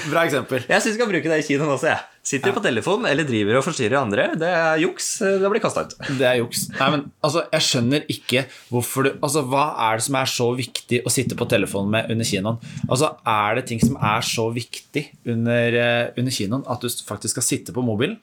Bra 0.09 0.23
eksempel. 0.25 0.63
Jeg 0.65 0.81
syns 0.81 0.95
vi 0.95 0.97
skal 0.97 1.09
bruke 1.11 1.29
det 1.29 1.35
i 1.43 1.45
kinoen 1.45 1.75
også. 1.75 1.91
jeg. 1.91 1.99
Sitter 2.25 2.49
du 2.49 2.55
på 2.57 2.63
telefon 2.65 3.05
eller 3.07 3.27
driver 3.27 3.59
og 3.59 3.63
forstyrrer 3.67 3.99
andre, 3.99 4.23
det 4.39 4.47
er 4.49 4.79
juks. 4.81 5.05
Da 5.21 5.47
blir 5.51 5.61
du 5.61 5.63
kasta 5.63 5.83
ut. 5.85 5.93
Det 6.17 6.25
er 6.25 6.39
juks. 6.41 6.63
Nei, 6.73 6.87
men 6.95 7.03
altså, 7.23 7.43
jeg 7.53 7.65
skjønner 7.67 8.07
ikke 8.11 8.43
hvorfor 8.73 9.05
du 9.07 9.11
Altså, 9.13 9.43
hva 9.47 9.67
er 9.85 10.01
det 10.01 10.07
som 10.07 10.17
er 10.19 10.31
så 10.33 10.47
viktig 10.57 11.03
å 11.05 11.13
sitte 11.13 11.37
på 11.37 11.47
telefonen 11.53 11.93
med 11.93 12.09
under 12.15 12.27
kinoen? 12.27 12.57
Altså, 12.89 13.11
er 13.29 13.59
det 13.61 13.67
ting 13.69 13.83
som 13.85 13.95
er 14.01 14.25
så 14.25 14.47
viktig 14.57 15.05
under, 15.29 15.79
eh, 15.83 16.09
under 16.17 16.37
kinoen 16.41 16.65
at 16.65 16.81
du 16.81 16.89
faktisk 16.89 17.37
skal 17.37 17.47
sitte 17.51 17.77
på 17.77 17.85
mobilen? 17.85 18.17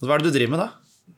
Altså, 0.00 0.08
Hva 0.08 0.16
er 0.16 0.24
det 0.24 0.32
du 0.32 0.38
driver 0.40 0.56
med 0.56 0.64
da? 0.64 0.70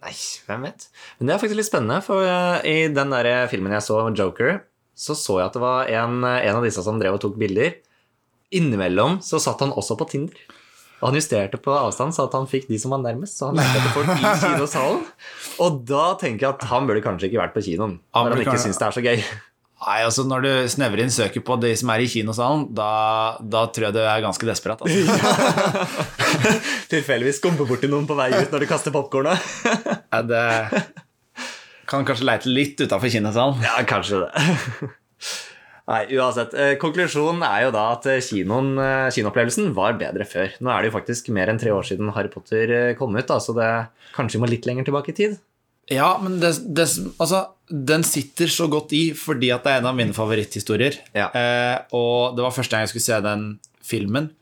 Nei, 0.02 0.12
hvem 0.50 0.66
vet. 0.66 0.88
Men 1.20 1.30
det 1.30 1.36
er 1.36 1.42
faktisk 1.46 1.62
litt 1.62 1.70
spennende, 1.70 2.02
for 2.04 2.26
eh, 2.26 2.58
i 2.66 2.76
den 2.90 3.14
der 3.14 3.46
filmen 3.48 3.78
jeg 3.78 3.86
så, 3.86 4.02
Joker, 4.10 4.58
så 4.98 5.14
så 5.14 5.38
jeg 5.38 5.52
at 5.52 5.56
det 5.56 5.62
var 5.62 5.96
en, 6.02 6.18
en 6.26 6.58
av 6.58 6.66
disse 6.66 6.82
som 6.82 6.98
drev 6.98 7.14
og 7.16 7.22
tok 7.22 7.38
bilder. 7.38 7.78
Innimellom 8.54 9.18
så 9.24 9.40
satt 9.42 9.64
han 9.64 9.74
også 9.74 9.96
på 9.98 10.06
Tinder. 10.12 10.38
Og 11.00 11.10
han 11.10 11.18
justerte 11.18 11.58
på 11.60 11.74
avstand 11.76 12.14
så 12.16 12.24
at 12.24 12.34
han 12.38 12.46
fikk 12.48 12.70
de 12.70 12.78
som 12.80 12.94
var 12.94 13.02
nærmest. 13.02 13.36
Så 13.36 13.50
han 13.50 13.58
lette 13.58 13.80
etter 13.82 13.92
folk 13.92 14.12
i 14.14 14.30
kinosalen. 14.46 15.02
Og 15.64 15.82
da 15.88 16.06
tenker 16.20 16.46
jeg 16.46 16.54
at 16.54 16.64
han 16.70 16.88
burde 16.88 17.02
kanskje 17.04 17.28
ikke 17.28 17.42
vært 17.42 17.56
på 17.56 17.66
kinoen. 17.66 17.98
Når 18.16 18.32
han 18.36 18.46
ikke 18.46 18.62
syns 18.62 18.80
det 18.80 18.88
er 18.88 18.96
så 18.96 19.04
gøy. 19.04 19.20
Nei, 19.76 19.98
altså 20.06 20.24
Når 20.24 20.44
du 20.46 20.50
snevrer 20.72 21.02
inn 21.04 21.12
søket 21.12 21.44
på 21.44 21.58
de 21.60 21.74
som 21.76 21.90
er 21.92 22.00
i 22.00 22.08
kinosalen, 22.08 22.64
da, 22.74 22.88
da 23.44 23.66
tror 23.68 23.90
jeg 23.90 23.96
du 23.98 24.00
er 24.06 24.24
ganske 24.24 24.48
desperat. 24.48 24.80
Altså. 24.80 26.06
Tilfeldigvis 26.92 27.42
skumper 27.42 27.68
borti 27.68 27.90
noen 27.92 28.08
på 28.08 28.16
vei 28.16 28.30
ut 28.32 28.54
når 28.54 28.64
du 28.64 28.70
kaster 28.70 28.94
popkornet. 28.94 29.36
ja, 29.66 30.22
det 30.24 30.46
kan 31.86 32.06
kanskje 32.08 32.26
leite 32.26 32.50
litt 32.50 32.80
utafor 32.80 33.12
kinosalen. 33.12 33.60
Ja, 33.62 33.76
kanskje 33.86 34.24
det. 34.24 34.94
Nei, 35.86 36.00
uansett. 36.18 36.54
Eh, 36.58 36.72
konklusjonen 36.82 37.44
er 37.46 37.66
jo 37.68 37.74
da 37.74 37.84
at 37.94 38.08
eh, 38.10 38.22
kinoen, 38.24 38.72
eh, 38.82 39.08
kinoopplevelsen 39.14 39.68
var 39.76 39.94
bedre 40.00 40.26
før. 40.26 40.56
Nå 40.58 40.72
er 40.72 40.82
det 40.82 40.90
jo 40.90 40.96
faktisk 40.96 41.30
mer 41.34 41.52
enn 41.52 41.60
tre 41.62 41.70
år 41.70 41.86
siden 41.86 42.10
Harry 42.16 42.32
Potter 42.32 42.72
kom 42.98 43.14
ut, 43.14 43.28
da, 43.28 43.38
så 43.42 43.54
det 43.54 43.68
kanskje 44.16 44.40
må 44.42 44.50
litt 44.50 44.66
lenger 44.66 44.88
tilbake 44.88 45.14
i 45.14 45.20
tid. 45.20 45.36
Ja, 45.92 46.16
men 46.18 46.40
det, 46.42 46.56
det, 46.74 46.88
altså, 47.22 47.44
den 47.70 48.02
sitter 48.06 48.50
så 48.50 48.66
godt 48.70 48.90
i 48.96 49.04
fordi 49.14 49.52
at 49.54 49.62
det 49.62 49.76
er 49.76 49.84
en 49.84 49.92
av 49.92 49.94
mine 49.98 50.16
favoritthistorier. 50.16 50.98
Ja. 51.14 51.28
Eh, 51.30 51.76
og 51.94 52.34
det 52.34 52.42
var 52.42 52.54
første 52.56 52.74
gang 52.74 52.86
jeg 52.86 52.96
skulle 52.96 53.06
se 53.06 53.20
den 53.22 53.46
filmen. 53.86 54.32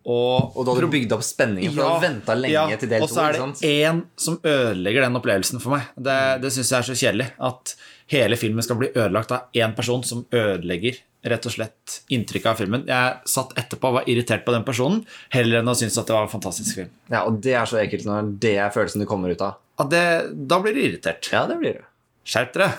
Og, 0.00 0.56
Og 0.56 0.64
da 0.64 0.72
hadde 0.72 0.86
du 0.88 0.94
bygd 0.94 1.12
opp 1.12 1.22
spenningen, 1.26 1.74
for 1.74 1.82
du 1.82 1.84
hadde 1.84 2.06
venta 2.06 2.34
lenge 2.38 2.54
ja, 2.72 2.78
til 2.80 2.88
del 2.88 3.02
Og 3.04 3.10
så 3.12 3.26
er 3.26 3.36
det 3.36 3.68
én 3.68 3.98
som 4.16 4.38
ødelegger 4.40 5.04
den 5.04 5.18
opplevelsen 5.20 5.60
for 5.60 5.76
meg. 5.76 5.90
Det, 6.00 6.16
det 6.40 6.52
syns 6.54 6.72
jeg 6.72 6.78
er 6.78 6.88
så 6.88 6.96
kjedelig. 6.96 7.26
At 7.50 7.74
hele 8.10 8.38
filmen 8.40 8.64
skal 8.66 8.78
bli 8.80 8.90
ødelagt 8.94 9.32
av 9.34 9.54
én 9.56 9.74
person 9.76 10.02
som 10.06 10.26
ødelegger 10.34 10.98
rett 11.30 11.46
og 11.46 11.52
slett 11.52 11.96
inntrykket 12.12 12.48
av 12.48 12.60
filmen. 12.60 12.86
Jeg 12.88 13.28
satt 13.28 13.52
etterpå 13.60 13.90
og 13.90 13.98
var 13.98 14.08
irritert 14.10 14.44
på 14.46 14.54
den 14.54 14.64
personen, 14.64 15.02
heller 15.34 15.60
enn 15.60 15.68
å 15.68 15.76
synes 15.76 15.98
at 16.00 16.08
det 16.08 16.16
var 16.16 16.24
en 16.24 16.32
fantastisk 16.32 16.80
film. 16.80 16.90
Ja, 17.12 17.26
Og 17.28 17.40
det 17.44 17.54
er 17.58 17.68
så 17.68 17.80
ekkelt 17.82 18.08
når 18.08 18.32
det 18.40 18.56
er 18.56 18.72
følelsen 18.74 19.04
du 19.04 19.08
kommer 19.10 19.32
ut 19.32 19.44
av. 19.44 19.60
At 19.80 19.92
det, 19.92 20.04
da 20.48 20.60
blir 20.62 20.76
du 20.76 20.82
irritert. 20.82 21.28
Ja, 21.32 21.44
det 21.48 21.58
blir 21.60 21.80
du. 21.80 21.86
Skjerp 22.28 22.56
dere. 22.56 22.72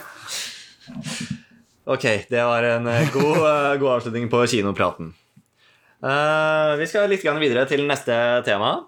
Ok, 1.92 2.04
det 2.30 2.42
var 2.46 2.66
en 2.66 2.86
eh, 2.90 3.10
god, 3.14 3.42
eh, 3.52 3.74
god 3.82 3.90
avslutning 3.98 4.28
på 4.30 4.44
kinopraten. 4.50 5.12
Uh, 6.02 6.74
vi 6.80 6.88
skal 6.90 7.06
litt 7.10 7.22
videre 7.22 7.62
til 7.70 7.84
neste 7.86 8.14
tema. 8.46 8.80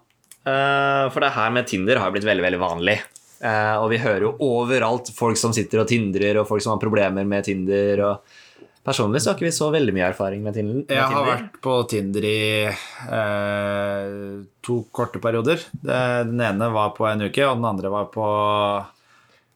Uh, 0.44 1.06
for 1.14 1.22
det 1.22 1.34
her 1.36 1.52
med 1.54 1.68
Tinder 1.70 2.00
har 2.02 2.10
blitt 2.14 2.26
veldig 2.26 2.42
veldig 2.42 2.58
vanlig. 2.58 2.98
Eh, 3.40 3.74
og 3.80 3.88
vi 3.90 3.98
hører 3.98 4.20
jo 4.28 4.36
overalt 4.44 5.10
folk 5.16 5.36
som 5.40 5.52
sitter 5.56 5.82
og 5.82 5.88
tindrer, 5.90 6.38
og 6.40 6.46
folk 6.48 6.62
som 6.64 6.74
har 6.76 6.82
problemer 6.82 7.26
med 7.28 7.44
Tinder. 7.48 8.04
Og 8.06 8.40
Personlig 8.84 9.22
så 9.24 9.30
har 9.30 9.38
ikke 9.38 9.46
vi 9.48 9.54
så 9.56 9.70
veldig 9.72 9.92
mye 9.96 10.08
erfaring 10.10 10.42
med 10.44 10.52
Tinder. 10.58 10.74
Med 10.82 10.90
Jeg 10.92 11.00
har 11.00 11.08
Tinder. 11.14 11.30
vært 11.30 11.54
på 11.64 11.76
Tinder 11.88 12.24
i 12.28 12.40
eh, 12.68 14.42
to 14.64 14.76
korte 14.92 15.20
perioder. 15.24 15.62
Den 15.80 16.40
ene 16.44 16.68
var 16.74 16.90
på 16.96 17.06
en 17.08 17.24
uke, 17.24 17.46
og 17.48 17.56
den 17.60 17.68
andre 17.70 17.92
var 17.92 18.10
på 18.12 18.26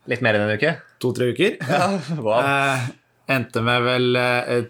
Litt 0.09 0.23
mer 0.25 0.33
enn 0.39 0.47
en 0.49 0.55
uke. 0.57 0.71
to-tre 0.99 1.27
uker. 1.35 1.59
Wow. 2.25 2.39
Eh, 2.41 2.87
endte 3.29 3.61
med 3.61 3.83
vel 3.85 4.17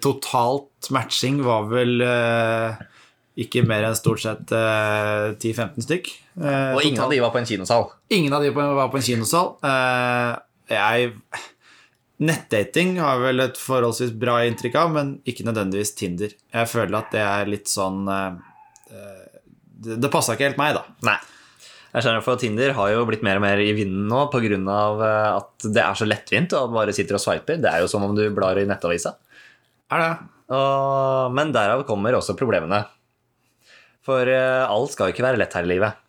Totalt 0.04 0.90
matching 0.92 1.40
var 1.46 1.70
vel 1.72 2.02
eh, 2.04 2.82
ikke 3.46 3.62
mer 3.68 3.86
enn 3.88 3.96
stort 3.98 4.22
sett 4.24 4.52
eh, 4.56 5.30
10-15 5.40 5.86
stykk. 5.86 6.10
Eh, 6.42 6.74
Og 6.76 6.84
ingen 6.86 7.02
av 7.06 7.14
de 7.14 7.22
var 7.24 7.32
på 7.34 7.40
en 7.42 7.48
kinosal. 7.50 7.88
Ingen 8.16 8.34
av 8.36 8.44
de 8.44 8.52
var 8.56 8.90
på 8.92 9.00
en 9.00 9.06
kinosal. 9.06 9.56
Eh, 9.64 10.34
jeg 10.76 11.14
Nettdating 12.20 12.98
har 13.00 13.22
vel 13.24 13.40
et 13.46 13.56
forholdsvis 13.56 14.12
bra 14.20 14.42
inntrykk 14.44 14.74
av, 14.76 14.90
men 14.92 15.12
ikke 15.30 15.46
nødvendigvis 15.48 15.94
Tinder. 15.96 16.34
Jeg 16.52 16.68
føler 16.68 16.98
at 17.00 17.14
det 17.16 17.22
er 17.24 17.48
litt 17.48 17.72
sånn 17.72 18.02
eh, 18.12 18.34
eh, 18.92 19.38
Det, 19.80 19.96
det 20.04 20.10
passa 20.12 20.36
ikke 20.36 20.50
helt 20.50 20.60
meg, 20.60 20.74
da. 20.76 20.84
Nei. 21.08 21.16
Jeg 21.94 22.04
skjønner, 22.06 22.22
for 22.26 22.38
Tinder 22.38 22.76
har 22.78 22.92
jo 22.92 23.06
blitt 23.08 23.24
mer 23.26 23.40
og 23.40 23.46
mer 23.48 23.62
i 23.64 23.72
vinden 23.74 24.04
nå 24.12 24.26
pga. 24.30 24.60
at 25.32 25.64
det 25.74 25.82
er 25.82 25.96
så 25.98 26.06
lettvint 26.06 26.52
å 26.60 26.68
bare 26.70 26.94
sitter 26.94 27.16
og 27.18 27.24
swiper. 27.24 27.58
Det 27.64 27.72
er 27.72 27.82
jo 27.82 27.88
som 27.90 28.04
om 28.06 28.12
du 28.18 28.26
blar 28.36 28.60
i 28.60 28.68
nettavisa. 28.70 29.16
Er 29.90 30.04
det? 30.04 30.12
Og, 30.54 31.32
men 31.34 31.54
derav 31.56 31.86
kommer 31.88 32.14
også 32.20 32.36
problemene. 32.38 32.84
For 34.10 34.30
eh, 34.34 34.66
alt 34.66 34.96
skal 34.96 35.10
jo 35.10 35.16
ikke 35.16 35.28
være 35.28 35.40
lett 35.42 35.54
her 35.54 35.68
i 35.68 35.70
livet. 35.70 36.06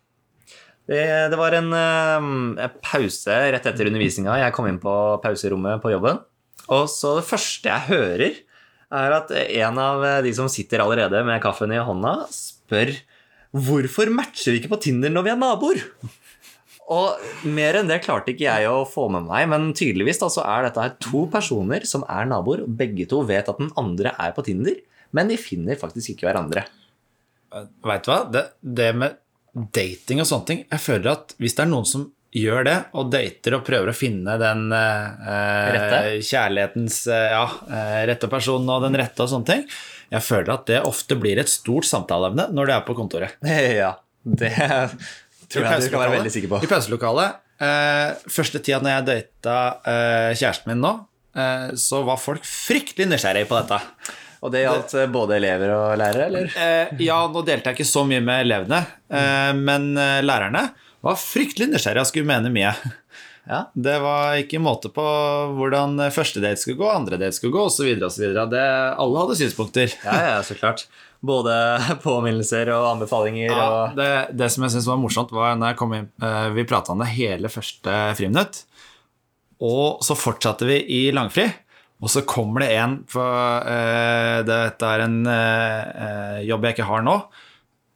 Det, 0.89 1.03
det 1.31 1.37
var 1.37 1.53
en, 1.53 1.69
eh, 1.77 2.29
en 2.65 2.79
pause 2.81 3.37
rett 3.53 3.67
etter 3.69 3.91
undervisninga. 3.91 4.39
Jeg 4.41 4.55
kom 4.57 4.69
inn 4.69 4.81
på 4.81 4.95
pauserommet 5.23 5.83
på 5.83 5.93
jobben. 5.93 6.23
Og 6.73 6.87
så 6.89 7.19
det 7.19 7.27
første 7.29 7.69
jeg 7.69 7.89
hører, 7.91 8.41
er 8.91 9.15
at 9.15 9.29
en 9.37 9.77
av 9.79 10.03
de 10.25 10.33
som 10.35 10.49
sitter 10.51 10.81
allerede 10.83 11.21
med 11.27 11.39
kaffen 11.43 11.71
i 11.71 11.79
hånda, 11.79 12.25
spør 12.33 12.91
Hvorfor 13.51 14.07
matcher 14.07 14.53
vi 14.53 14.61
ikke 14.61 14.71
på 14.71 14.79
Tinder 14.85 15.11
når 15.11 15.25
vi 15.25 15.31
er 15.33 15.39
naboer? 15.39 15.81
Og 16.91 17.47
mer 17.47 17.77
enn 17.79 17.89
det 17.89 18.01
klarte 18.03 18.33
ikke 18.33 18.47
jeg 18.47 18.67
å 18.67 18.85
få 18.87 19.09
med 19.11 19.27
meg, 19.27 19.47
men 19.51 19.69
tydeligvis 19.75 20.19
da, 20.21 20.27
så 20.31 20.43
er 20.47 20.67
dette 20.67 20.83
her 20.83 20.95
to 21.03 21.25
personer 21.31 21.83
som 21.87 22.03
er 22.07 22.27
naboer, 22.27 22.65
og 22.65 22.77
begge 22.79 23.07
to 23.11 23.21
vet 23.27 23.51
at 23.51 23.59
den 23.59 23.71
andre 23.79 24.11
er 24.19 24.31
på 24.35 24.43
Tinder, 24.47 24.79
men 25.15 25.31
de 25.31 25.39
finner 25.39 25.79
faktisk 25.79 26.13
ikke 26.13 26.29
hverandre. 26.29 26.65
Veit 27.51 28.05
du 28.07 28.11
hva? 28.11 28.23
Det, 28.31 28.45
det 28.61 28.89
med 28.95 29.19
dating 29.75 30.21
og 30.23 30.27
sånne 30.29 30.47
ting 30.47 30.59
Jeg 30.63 30.79
føler 30.79 31.11
at 31.11 31.33
hvis 31.41 31.57
det 31.57 31.65
er 31.65 31.71
noen 31.71 31.87
som 31.87 32.05
gjør 32.31 32.63
det, 32.63 32.75
og 32.95 33.09
dater 33.11 33.57
og 33.57 33.65
prøver 33.67 33.91
å 33.91 33.95
finne 33.95 34.37
den 34.39 34.69
eh, 34.71 35.65
Rette? 35.75 35.97
kjærlighetens 36.23 37.01
eh, 37.11 37.33
ja, 37.33 37.41
eh, 37.67 37.97
rette 38.07 38.29
personen 38.31 38.71
og 38.71 38.85
den 38.85 38.95
rette 39.01 39.25
og 39.25 39.27
sånne 39.33 39.49
ting 39.49 39.65
Jeg 40.13 40.23
føler 40.23 40.53
at 40.53 40.63
det 40.69 40.79
ofte 40.87 41.17
blir 41.19 41.41
et 41.43 41.51
stort 41.51 41.89
samtaleevne 41.89 42.47
når 42.55 42.71
du 42.71 42.73
er 42.77 42.87
på 42.87 42.95
kontoret. 42.95 43.35
Ja, 43.81 43.97
det 44.23 44.53
tror 45.51 45.67
jeg 45.67 45.83
du 45.83 45.87
skal 45.89 46.03
være 46.05 46.15
veldig 46.15 46.31
sikker 46.31 46.51
på. 46.53 46.61
I 46.63 46.69
pauselokalet. 46.71 47.41
Eh, 47.61 48.25
første 48.31 48.61
tida 48.63 48.79
når 48.81 48.93
jeg 48.95 49.07
data 49.09 49.55
eh, 49.85 50.31
kjæresten 50.33 50.71
min 50.71 50.81
nå, 50.81 50.93
eh, 51.37 51.67
så 51.77 52.01
var 52.07 52.21
folk 52.21 52.45
fryktelig 52.47 53.09
nysgjerrige 53.11 53.49
på 53.49 53.59
dette. 53.59 53.79
Og 54.41 54.53
det 54.53 54.63
gjaldt 54.63 54.95
eh, 54.97 55.09
både 55.13 55.37
elever 55.37 55.73
og 55.75 55.99
lærere, 56.01 56.29
eller? 56.31 56.53
Eh, 56.57 57.03
ja, 57.05 57.19
nå 57.29 57.43
delte 57.45 57.71
jeg 57.71 57.79
ikke 57.79 57.91
så 57.91 58.05
mye 58.09 58.23
med 58.25 58.47
elevene, 58.47 58.81
eh, 59.13 59.51
men 59.57 59.91
eh, 60.01 60.21
lærerne 60.25 60.71
var 61.05 61.21
fryktelig 61.21 61.69
nysgjerrige 61.69 62.05
og 62.05 62.09
skulle 62.09 62.29
mene 62.29 62.53
mye. 62.53 62.73
Ja. 63.49 63.63
Det 63.73 63.95
var 64.03 64.37
ikke 64.37 64.61
måte 64.61 64.91
på 64.93 65.03
hvordan 65.57 65.97
første 66.13 66.41
date 66.43 66.61
skulle 66.61 66.77
gå, 66.79 66.89
andre 66.89 67.17
date 67.21 67.37
skulle 67.37 67.55
gå, 67.55 67.63
osv. 67.69 67.87
Alle 67.97 69.23
hadde 69.23 69.37
synspunkter. 69.39 69.93
Ja, 70.05 70.17
ja, 70.27 70.35
så 70.45 70.57
klart. 70.57 70.85
Både 71.21 71.53
påminnelser 72.05 72.69
og 72.73 72.87
anbefalinger 72.95 73.51
Ja, 73.51 73.65
og 73.65 73.97
det, 73.97 74.11
det 74.37 74.49
som 74.53 74.65
jeg 74.65 74.73
syntes 74.73 74.89
var 74.89 75.01
morsomt, 75.01 75.33
var 75.35 75.57
når 75.57 75.73
jeg 75.73 75.77
kom 75.81 75.91
inn 75.93 76.07
eh, 76.17 76.47
Vi 76.55 76.65
prata 76.69 76.95
om 76.95 77.01
det 77.03 77.11
hele 77.13 77.51
første 77.51 77.97
friminutt. 78.17 78.63
Og 79.61 80.01
så 80.05 80.17
fortsatte 80.17 80.65
vi 80.65 80.79
i 80.89 81.01
langfri. 81.13 81.45
Og 82.01 82.09
så 82.09 82.23
kommer 82.25 82.63
det 82.63 82.71
en 82.81 82.97
for 83.09 83.61
eh, 83.69 84.41
Dette 84.47 84.89
er 84.89 85.03
en 85.05 85.19
eh, 85.29 86.37
jobb 86.47 86.65
jeg 86.65 86.77
ikke 86.77 86.89
har 86.89 87.05
nå. 87.05 87.13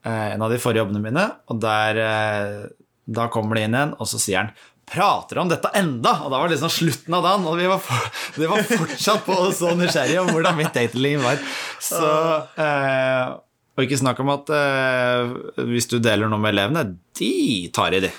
Eh, 0.05 0.27
en 0.35 0.45
av 0.45 0.53
de 0.53 0.59
forrige 0.62 0.83
jobbene 0.83 1.01
mine. 1.01 1.25
Og 1.50 1.59
der 1.63 2.01
eh, 2.03 2.59
Da 3.05 3.27
kommer 3.33 3.57
det 3.57 3.65
inn 3.67 3.77
en, 3.79 3.95
og 3.97 4.09
så 4.09 4.21
sier 4.21 4.43
han 4.43 4.53
Prater 4.85 5.39
om 5.41 5.50
dette 5.50 5.71
enda? 5.74 6.12
Og 6.21 6.29
da 6.29 6.38
var 6.38 6.45
det 6.45 6.59
liksom 6.59 6.69
slutten 6.69 7.15
av 7.17 7.24
dagen, 7.25 7.47
og 7.50 7.57
vi 7.57 7.65
var, 7.71 7.79
for, 7.81 8.05
vi 8.38 8.45
var 8.51 8.62
fortsatt 8.69 9.24
på 9.25 9.39
så 9.57 9.71
nysgjerrige 9.74 10.21
om 10.21 10.29
hvordan 10.29 10.59
mitt 10.59 10.75
datingliv 10.77 11.25
var. 11.25 11.41
Så 11.81 12.05
eh, 12.62 13.33
Og 13.74 13.88
ikke 13.88 13.97
snakk 14.03 14.21
om 14.21 14.29
at 14.35 14.53
eh, 14.53 15.33
hvis 15.71 15.89
du 15.89 15.97
deler 15.97 16.29
noe 16.29 16.38
med 16.43 16.53
elevene, 16.53 16.85
de 17.17 17.33
tar 17.74 17.97
i, 17.97 18.03
de. 18.05 18.13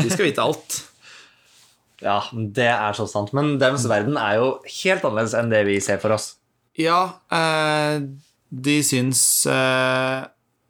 De 0.00 0.08
skal 0.08 0.30
vite 0.30 0.40
alt. 0.40 0.78
Ja, 2.04 2.18
det 2.32 2.68
er 2.68 2.96
så 2.96 3.06
sant. 3.08 3.32
Men 3.36 3.56
deres 3.60 3.86
verden 3.88 4.18
er 4.20 4.36
jo 4.40 4.48
helt 4.82 5.04
annerledes 5.06 5.36
enn 5.38 5.52
det 5.52 5.62
vi 5.68 5.78
ser 5.84 6.00
for 6.02 6.12
oss. 6.16 6.34
Ja, 6.76 7.22
eh, 7.32 8.02
de 8.52 8.74
syns 8.84 9.20
eh, 9.48 10.26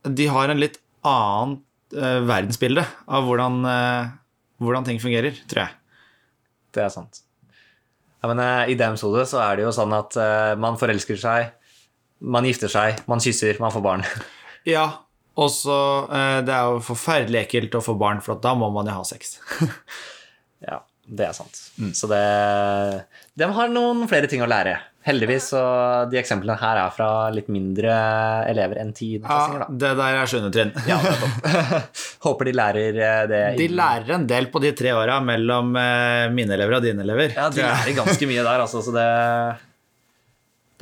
De 0.07 0.27
har 0.31 0.53
en 0.53 0.61
litt 0.63 0.79
annet 1.07 1.97
eh, 1.99 2.21
verdensbilde 2.27 2.85
av 3.11 3.27
hvordan, 3.27 3.59
eh, 3.67 4.13
hvordan 4.63 4.87
ting 4.87 5.03
fungerer, 5.03 5.35
tror 5.51 5.65
jeg. 5.65 5.75
Det 6.77 6.85
er 6.85 6.93
sant. 6.95 7.23
Ja, 8.23 8.31
men 8.31 8.39
eh, 8.43 8.73
I 8.73 8.79
deres 8.79 9.03
hode 9.07 9.27
så 9.27 9.43
er 9.43 9.59
det 9.59 9.67
jo 9.67 9.75
sånn 9.75 9.95
at 9.99 10.15
eh, 10.21 10.55
man 10.63 10.79
forelsker 10.79 11.19
seg, 11.21 11.51
man 12.23 12.47
gifter 12.49 12.71
seg, 12.71 13.03
man 13.11 13.23
kysser, 13.23 13.59
man 13.63 13.75
får 13.75 13.87
barn. 13.91 14.07
Ja, 14.67 15.05
og 15.39 15.47
så 15.55 15.75
Det 16.43 16.51
er 16.51 16.73
jo 16.73 16.81
forferdelig 16.83 17.45
ekkelt 17.45 17.77
å 17.79 17.83
få 17.85 17.93
barn, 18.01 18.19
for 18.25 18.41
da 18.43 18.51
må 18.59 18.67
man 18.75 18.89
jo 18.91 18.97
ha 18.97 19.05
sex. 19.07 19.37
Ja, 20.67 20.81
det 21.07 21.29
er 21.29 21.35
sant. 21.37 21.59
Så 21.95 22.09
det 22.11 22.23
De 23.39 23.47
har 23.55 23.71
noen 23.71 24.07
flere 24.11 24.27
ting 24.31 24.43
å 24.43 24.49
lære. 24.51 24.75
Heldigvis. 25.07 25.53
Så 25.53 25.61
de 26.11 26.19
eksemplene 26.19 26.59
her 26.59 26.81
er 26.81 26.95
fra 26.95 27.09
litt 27.31 27.47
mindre 27.53 27.95
elever 28.51 28.81
enn 28.83 28.91
ti 28.97 29.13
Ja, 29.21 29.69
det 29.71 29.93
der 30.01 30.19
er 30.19 30.31
sjuende 30.31 30.51
trinn. 30.55 30.73
Ja. 30.91 30.99
Håper 32.27 32.51
de 32.51 32.57
lærer 32.59 32.99
eh, 32.99 33.23
det. 33.31 33.43
De 33.61 33.69
lærer 33.71 34.17
en 34.17 34.27
del 34.27 34.51
på 34.51 34.63
de 34.65 34.75
tre 34.75 34.97
åra 34.99 35.21
mellom 35.23 35.71
eh, 35.79 36.27
mine 36.35 36.59
elever 36.59 36.81
og 36.81 36.89
dine 36.89 37.07
elever. 37.07 37.37
Ja, 37.39 37.47
de 37.55 37.63
lærer 37.63 37.95
ganske 38.01 38.31
mye 38.33 38.43
der, 38.43 38.67
altså, 38.67 38.83
så 38.83 38.95
det 38.97 39.09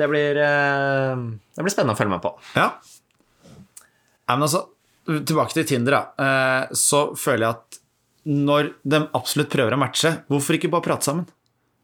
Det 0.00 0.08
blir 0.08 0.40
eh, 0.40 1.24
Det 1.52 1.68
blir 1.68 1.76
spennende 1.76 1.98
å 1.98 2.00
følge 2.00 2.16
med 2.16 2.24
på. 2.24 2.32
Ja. 2.56 2.70
Nei, 3.44 4.38
men 4.38 4.48
altså, 4.48 4.64
tilbake 5.04 5.52
til 5.52 5.68
Tinder, 5.68 6.00
da. 6.00 6.72
Så 6.72 7.10
føler 7.20 7.44
jeg 7.44 7.58
at 7.58 7.83
når 8.24 8.72
de 8.88 9.00
absolutt 9.16 9.52
prøver 9.52 9.76
å 9.76 9.80
matche, 9.80 10.12
hvorfor 10.32 10.56
ikke 10.56 10.70
bare 10.72 10.86
prate 10.86 11.08
sammen? 11.10 11.26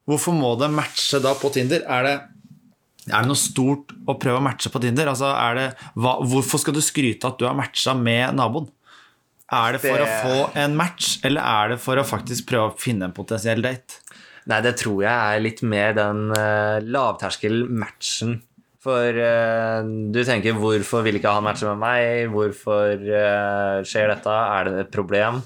Hvorfor 0.08 0.34
må 0.34 0.54
de 0.58 0.68
matche 0.72 1.20
da 1.22 1.34
på 1.38 1.50
Tinder? 1.54 1.84
Er 1.86 2.06
det, 2.06 2.14
er 3.10 3.20
det 3.20 3.28
noe 3.28 3.38
stort 3.38 3.92
å 4.08 4.16
prøve 4.20 4.40
å 4.40 4.44
matche 4.44 4.72
på 4.72 4.80
Tinder? 4.82 5.10
Altså, 5.12 5.28
er 5.36 5.58
det, 5.58 5.66
hva, 6.00 6.16
hvorfor 6.26 6.62
skal 6.62 6.76
du 6.76 6.82
skryte 6.82 7.28
at 7.28 7.38
du 7.38 7.46
har 7.46 7.56
matcha 7.58 7.94
med 7.94 8.34
naboen? 8.38 8.70
Er 9.50 9.74
det 9.74 9.80
for 9.82 9.98
Det- 9.98 10.06
å 10.06 10.18
få 10.24 10.56
en 10.62 10.76
match, 10.78 11.18
eller 11.26 11.42
er 11.42 11.68
det 11.74 11.80
for 11.82 11.96
å 11.96 12.06
faktisk 12.06 12.46
prøve 12.46 12.70
å 12.70 12.78
finne 12.78 13.04
en 13.08 13.12
potensiell 13.16 13.60
date? 13.62 13.98
Nei, 14.46 14.60
det 14.62 14.76
tror 14.80 15.02
jeg 15.02 15.10
er 15.12 15.42
litt 15.42 15.60
mer 15.62 15.92
den 15.94 16.30
uh, 16.32 16.78
lavterskel-matchen. 16.80 18.40
For 18.80 19.12
uh, 19.12 19.82
du 19.84 20.24
tenker 20.24 20.54
'hvorfor 20.56 21.02
vil 21.04 21.18
ikke 21.18 21.34
han 21.34 21.44
matche 21.44 21.68
med 21.68 21.78
meg'? 21.82 22.30
Hvorfor 22.32 22.94
uh, 22.96 23.82
skjer 23.84 24.08
dette? 24.08 24.30
Er 24.30 24.64
det 24.64 24.78
et 24.86 24.90
problem? 24.90 25.42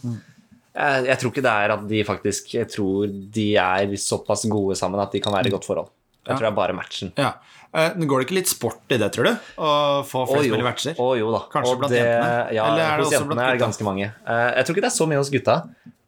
Jeg, 0.75 1.05
jeg 1.07 1.19
tror 1.21 1.31
ikke 1.31 1.43
det 1.47 1.53
er 1.55 1.73
at 1.77 1.83
de 1.87 1.99
faktisk 2.03 2.49
Jeg 2.57 2.67
tror 2.73 3.07
de 3.37 3.45
er 3.63 3.93
såpass 4.01 4.43
gode 4.51 4.75
sammen 4.79 4.99
at 5.03 5.13
de 5.15 5.21
kan 5.23 5.33
være 5.37 5.47
i 5.47 5.55
godt 5.55 5.69
forhold. 5.69 5.91
Jeg 6.25 6.33
Ja. 6.33 6.37
tror 6.39 6.47
det 6.47 6.53
er 6.53 6.57
bare 6.57 6.73
matchen. 6.75 7.13
Ja. 7.21 7.33
Eh, 7.75 7.91
Går 8.07 8.21
det 8.23 8.27
ikke 8.29 8.39
litt 8.39 8.49
sport 8.49 8.81
i 8.95 8.97
det, 8.99 9.11
tror 9.13 9.25
du? 9.29 9.33
Å 9.61 9.71
få 10.09 10.23
flest 10.31 10.51
mulig 10.51 10.65
matcher? 10.65 10.95
Å 10.99 11.09
jo 11.19 11.31
da. 11.35 11.41
Kanskje 11.53 11.73
Og 11.75 11.79
blant 11.83 11.93
det, 11.93 12.01
jentene? 12.01 12.53
Ja, 12.55 12.65
er 12.75 13.03
hos 13.03 13.13
jentene 13.13 13.43
er 13.45 13.53
det 13.59 13.61
ganske 13.61 13.85
mange. 13.87 14.07
Eh, 14.27 14.51
Jeg 14.57 14.65
tror 14.65 14.75
ikke 14.75 14.85
det 14.87 14.93
er 14.93 14.99
så 14.99 15.07
mye 15.11 15.19
hos 15.21 15.31
gutta. 15.35 15.57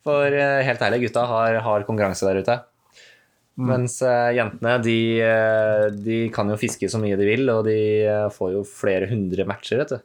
For 0.06 0.26
eh, 0.26 0.62
helt 0.64 0.80
ærlig, 0.86 1.00
gutta 1.08 1.26
har, 1.26 1.58
har 1.60 1.84
konkurranse 1.84 2.24
der 2.26 2.40
ute. 2.42 2.56
Mm. 3.58 3.66
Mens 3.70 4.00
eh, 4.02 4.32
jentene, 4.36 4.74
de, 4.84 4.96
eh, 5.20 5.86
de 6.06 6.18
kan 6.30 6.48
jo 6.48 6.56
fiske 6.60 6.88
så 6.92 6.98
mye 7.02 7.16
de 7.18 7.24
vil, 7.28 7.44
og 7.50 7.64
de 7.68 7.76
eh, 8.06 8.26
får 8.34 8.52
jo 8.56 8.62
flere 8.68 9.08
hundre 9.10 9.46
matcher, 9.48 9.78
vet 9.82 9.94
du. 9.96 9.98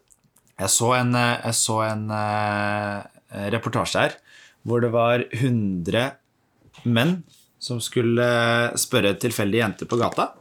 Jeg 0.62 0.70
så 0.70 0.92
en, 1.00 1.16
eh, 1.16 1.38
jeg 1.46 1.58
så 1.60 1.80
en 1.88 2.06
eh, 2.12 3.50
reportasje 3.56 4.00
her 4.06 4.18
hvor 4.68 4.84
det 4.84 4.92
var 4.94 5.26
100 5.32 6.12
menn 6.84 7.22
som 7.62 7.82
skulle 7.84 8.26
spørre 8.80 9.14
tilfeldige 9.22 9.62
jenter 9.62 9.90
på 9.90 10.00
gata 10.02 10.32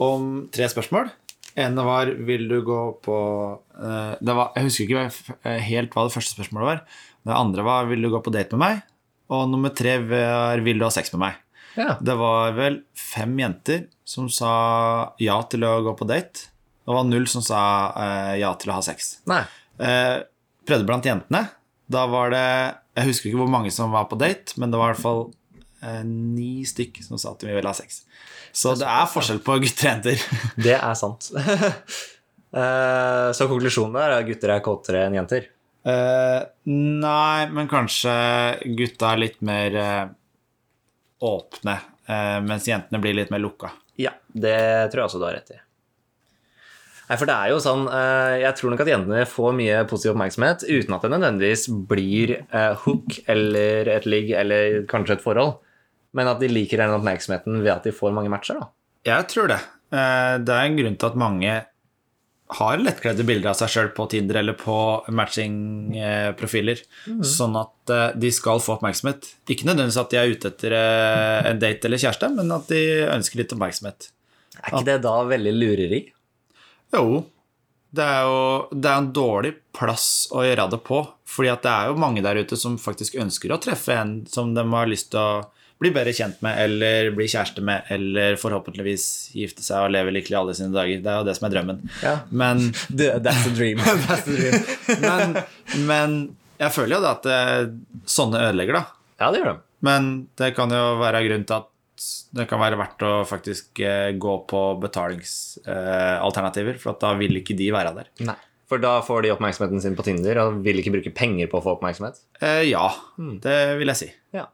om 0.00 0.46
tre 0.52 0.68
spørsmål. 0.70 1.10
ene 1.56 1.84
var 1.84 2.06
'Vil 2.06 2.48
du 2.48 2.62
gå 2.62 3.00
på 3.02 3.16
eh, 3.74 4.14
det 4.20 4.34
var, 4.34 4.52
Jeg 4.56 4.64
husker 4.64 4.84
ikke 4.84 5.38
eh, 5.44 5.58
helt 5.58 5.90
hva 5.90 6.06
det 6.06 6.14
første 6.14 6.34
spørsmålet 6.38 6.66
var. 6.66 6.80
Det 7.26 7.34
andre 7.34 7.62
var 7.62 7.86
'Vil 7.86 8.02
du 8.02 8.10
gå 8.10 8.22
på 8.22 8.32
date 8.32 8.56
med 8.56 8.60
meg?' 8.60 8.82
Og 9.30 9.48
nummer 9.48 9.70
tre 9.70 9.98
var 9.98 10.58
'Vil 10.60 10.78
du 10.78 10.84
ha 10.84 10.90
sex 10.90 11.12
med 11.12 11.20
meg?' 11.20 11.36
Ja. 11.76 11.96
Det 12.00 12.16
var 12.18 12.52
vel 12.52 12.82
fem 12.94 13.36
jenter 13.38 13.86
som 14.04 14.28
sa 14.28 15.12
ja 15.18 15.40
til 15.42 15.60
å 15.62 15.82
gå 15.82 15.96
på 15.96 16.06
date. 16.06 16.50
Det 16.86 16.94
var 16.94 17.04
null 17.04 17.26
som 17.26 17.42
sa 17.42 17.92
eh, 17.96 18.40
ja 18.40 18.54
til 18.54 18.70
å 18.70 18.74
ha 18.74 18.82
sex. 18.82 19.20
Nei. 19.26 19.44
Prøvde 20.66 20.86
blant 20.86 21.04
jentene. 21.04 21.48
Da 21.90 22.04
var 22.10 22.30
det 22.34 22.46
Jeg 23.00 23.08
husker 23.08 23.30
ikke 23.30 23.42
hvor 23.42 23.50
mange 23.50 23.72
som 23.74 23.94
var 23.94 24.06
på 24.10 24.18
date, 24.20 24.54
men 24.60 24.70
det 24.70 24.78
var 24.78 24.90
i 24.90 24.94
hvert 24.94 25.02
fall 25.02 25.24
eh, 25.82 26.02
ni 26.06 26.62
stykk 26.68 27.02
som 27.06 27.20
sa 27.20 27.34
at 27.34 27.42
de 27.42 27.50
ville 27.50 27.66
ha 27.66 27.76
sex. 27.76 28.04
Så 28.52 28.74
det 28.78 28.86
er 28.88 29.10
forskjell 29.10 29.42
på 29.46 29.58
gutter 29.62 29.86
og 29.86 29.92
jenter. 29.92 30.24
Det 30.66 30.78
er 30.78 30.96
sant. 30.98 31.30
Eh, 32.50 33.28
så 33.30 33.46
konklusjonen 33.46 33.94
der 33.94 34.10
er 34.10 34.24
at 34.24 34.26
gutter 34.26 34.50
er 34.50 34.62
kåtere 34.64 35.04
enn 35.06 35.14
jenter. 35.14 35.44
Uh, 35.86 36.42
nei, 36.66 37.46
men 37.48 37.68
kanskje 37.70 38.10
gutta 38.76 39.14
er 39.14 39.20
litt 39.22 39.38
mer 39.46 39.76
uh, 39.78 40.10
åpne, 41.24 41.76
uh, 42.10 42.40
mens 42.44 42.66
jentene 42.68 43.00
blir 43.00 43.14
litt 43.16 43.30
mer 43.32 43.40
lukka. 43.40 43.70
Ja, 44.02 44.12
det 44.34 44.58
tror 44.90 45.04
jeg 45.04 45.06
også 45.06 45.22
du 45.22 45.28
har 45.28 45.38
rett 45.38 45.54
i. 45.54 45.60
Nei, 47.10 47.16
for 47.18 47.26
det 47.26 47.34
er 47.34 47.50
jo 47.50 47.58
sånn 47.58 47.88
eh, 47.90 48.36
Jeg 48.44 48.56
tror 48.58 48.70
nok 48.70 48.84
at 48.84 48.90
jentene 48.92 49.24
får 49.26 49.54
mye 49.58 49.78
positiv 49.90 50.12
oppmerksomhet 50.12 50.62
uten 50.68 50.94
at 50.94 51.02
det 51.02 51.10
nødvendigvis 51.10 51.64
blir 51.90 52.36
eh, 52.38 52.84
hook 52.84 53.16
eller 53.30 53.90
et 53.96 54.06
ligg 54.06 54.30
eller 54.38 54.84
kanskje 54.90 55.16
et 55.18 55.24
forhold. 55.24 55.56
Men 56.14 56.30
at 56.30 56.38
de 56.42 56.50
liker 56.50 56.78
den 56.78 56.94
oppmerksomheten 56.94 57.58
ved 57.64 57.72
at 57.74 57.88
de 57.88 57.94
får 57.94 58.14
mange 58.14 58.30
matcher, 58.30 58.60
da. 58.62 58.70
Jeg 59.08 59.26
tror 59.32 59.50
det. 59.50 59.58
Eh, 59.90 60.36
det 60.44 60.54
er 60.54 60.68
en 60.68 60.78
grunn 60.78 60.98
til 61.00 61.10
at 61.10 61.18
mange 61.18 61.56
har 62.60 62.78
lettkledde 62.82 63.26
bilder 63.26 63.52
av 63.52 63.58
seg 63.58 63.72
sjøl 63.74 63.90
på 63.94 64.06
Tinder 64.10 64.40
eller 64.40 64.56
på 64.58 64.78
matchingprofiler. 65.14 66.82
Mm. 67.10 67.20
sånn 67.26 67.58
at 67.58 67.92
de 68.18 68.32
skal 68.34 68.62
få 68.62 68.76
oppmerksomhet. 68.76 69.32
Ikke 69.50 69.66
nødvendigvis 69.66 70.00
at 70.02 70.14
de 70.14 70.18
er 70.18 70.34
ute 70.34 70.50
etter 70.50 70.74
en 70.74 71.62
date 71.62 71.86
eller 71.86 72.02
kjæreste, 72.02 72.30
men 72.38 72.50
at 72.54 72.70
de 72.70 72.80
ønsker 73.06 73.42
litt 73.42 73.54
oppmerksomhet. 73.54 74.10
Er 74.60 74.72
ikke 74.74 74.86
det 74.90 74.98
da 75.06 75.14
veldig 75.30 75.54
lureri? 75.58 76.02
Jo, 76.94 77.22
det 77.90 78.06
er 78.06 78.26
jo 78.26 78.42
det 78.70 78.90
er 78.90 78.98
en 79.00 79.12
dårlig 79.14 79.54
plass 79.74 80.28
å 80.34 80.44
gjøre 80.46 80.68
det 80.72 80.80
på, 80.86 81.00
fordi 81.28 81.50
at 81.52 81.64
det 81.64 81.72
er 81.72 81.90
jo 81.90 82.02
mange 82.02 82.22
der 82.24 82.38
ute 82.42 82.58
som 82.58 82.78
faktisk 82.78 83.18
ønsker 83.22 83.54
å 83.54 83.60
treffe 83.62 83.96
en 83.96 84.20
som 84.30 84.52
de 84.54 84.64
har 84.72 84.90
lyst 84.90 85.10
til 85.14 85.22
å 85.22 85.40
bli 85.80 85.88
bedre 85.94 86.12
kjent 86.12 86.42
med, 86.44 86.58
eller 86.60 87.08
bli 87.16 87.24
kjæreste 87.30 87.62
med, 87.64 87.86
eller 87.94 88.36
forhåpentligvis 88.40 89.06
gifte 89.38 89.64
seg 89.64 89.86
og 89.86 89.94
leve 89.94 90.12
lykkelig 90.12 90.36
alle 90.36 90.54
sine 90.58 90.74
dager. 90.74 91.00
Det 91.00 91.08
er 91.08 91.22
jo 91.22 91.28
det 91.30 91.34
som 91.38 91.46
er 91.48 91.54
drømmen. 91.54 91.80
Ja. 92.04 92.12
Men, 92.28 92.66
That's 93.24 93.48
a 93.48 93.54
dream. 93.56 93.80
That's 94.04 94.28
a 94.28 94.36
dream. 94.36 94.60
men, 95.00 95.38
men 95.88 96.18
jeg 96.60 96.76
føler 96.76 96.98
jo 96.98 97.00
det 97.06 97.14
at 97.14 97.30
det, 97.30 97.40
sånne 98.12 98.44
ødelegger, 98.50 98.76
da. 98.76 98.84
Ja, 99.22 99.30
det 99.32 99.40
gjør 99.40 99.52
de. 99.54 99.62
Men 99.88 100.10
det 100.36 100.52
kan 100.58 100.76
jo 100.76 100.84
være 101.00 101.24
grunn 101.24 101.48
til 101.48 101.62
at 101.62 101.69
det 102.36 102.46
kan 102.50 102.60
være 102.62 102.78
verdt 102.80 103.02
å 103.06 103.24
faktisk 103.28 103.80
eh, 103.84 104.10
gå 104.20 104.34
på 104.50 104.60
betalingsalternativer, 104.82 106.78
for 106.80 106.94
at 106.94 107.02
da 107.02 107.10
vil 107.18 107.40
ikke 107.40 107.56
de 107.58 107.68
være 107.74 107.92
der. 107.98 108.08
Nei. 108.28 108.38
For 108.70 108.78
da 108.78 109.00
får 109.02 109.24
de 109.24 109.32
oppmerksomheten 109.34 109.82
sin 109.82 109.96
på 109.98 110.04
Tinder 110.06 110.38
og 110.44 110.60
vil 110.62 110.78
ikke 110.78 110.92
bruke 110.94 111.10
penger 111.16 111.46
på 111.50 111.58
å 111.58 111.64
få 111.64 111.74
oppmerksomhet. 111.74 112.16
Eh, 112.38 112.64
ja, 112.70 112.86
det 113.42 113.58
vil 113.80 113.90
jeg 113.90 113.98
si. 113.98 114.08
Ja. 114.36 114.46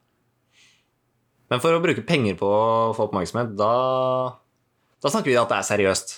Men 1.52 1.60
for 1.62 1.76
å 1.76 1.82
bruke 1.84 2.02
penger 2.06 2.34
på 2.40 2.48
å 2.48 2.94
få 2.96 3.02
oppmerksomhet, 3.10 3.52
da, 3.58 3.74
da 5.04 5.12
snakker 5.12 5.30
vi 5.30 5.36
at 5.36 5.52
det 5.52 5.58
er 5.60 5.68
seriøst. 5.68 6.08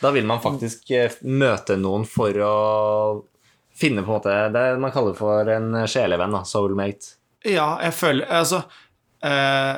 Da 0.00 0.08
vil 0.14 0.26
man 0.28 0.40
faktisk 0.42 0.90
eh, 0.96 1.12
møte 1.28 1.76
noen 1.80 2.08
for 2.08 2.32
å 2.42 2.54
finne 3.76 4.02
på 4.06 4.08
en 4.08 4.16
måte 4.16 4.34
det 4.54 4.64
man 4.80 4.92
kaller 4.94 5.14
for 5.18 5.48
en 5.52 5.84
sjelevenn, 5.90 6.34
da, 6.34 6.42
soulmate. 6.48 7.18
Ja, 7.44 7.74
jeg 7.84 7.92
føler 7.92 8.24
Altså 8.32 8.62
eh, 9.20 9.74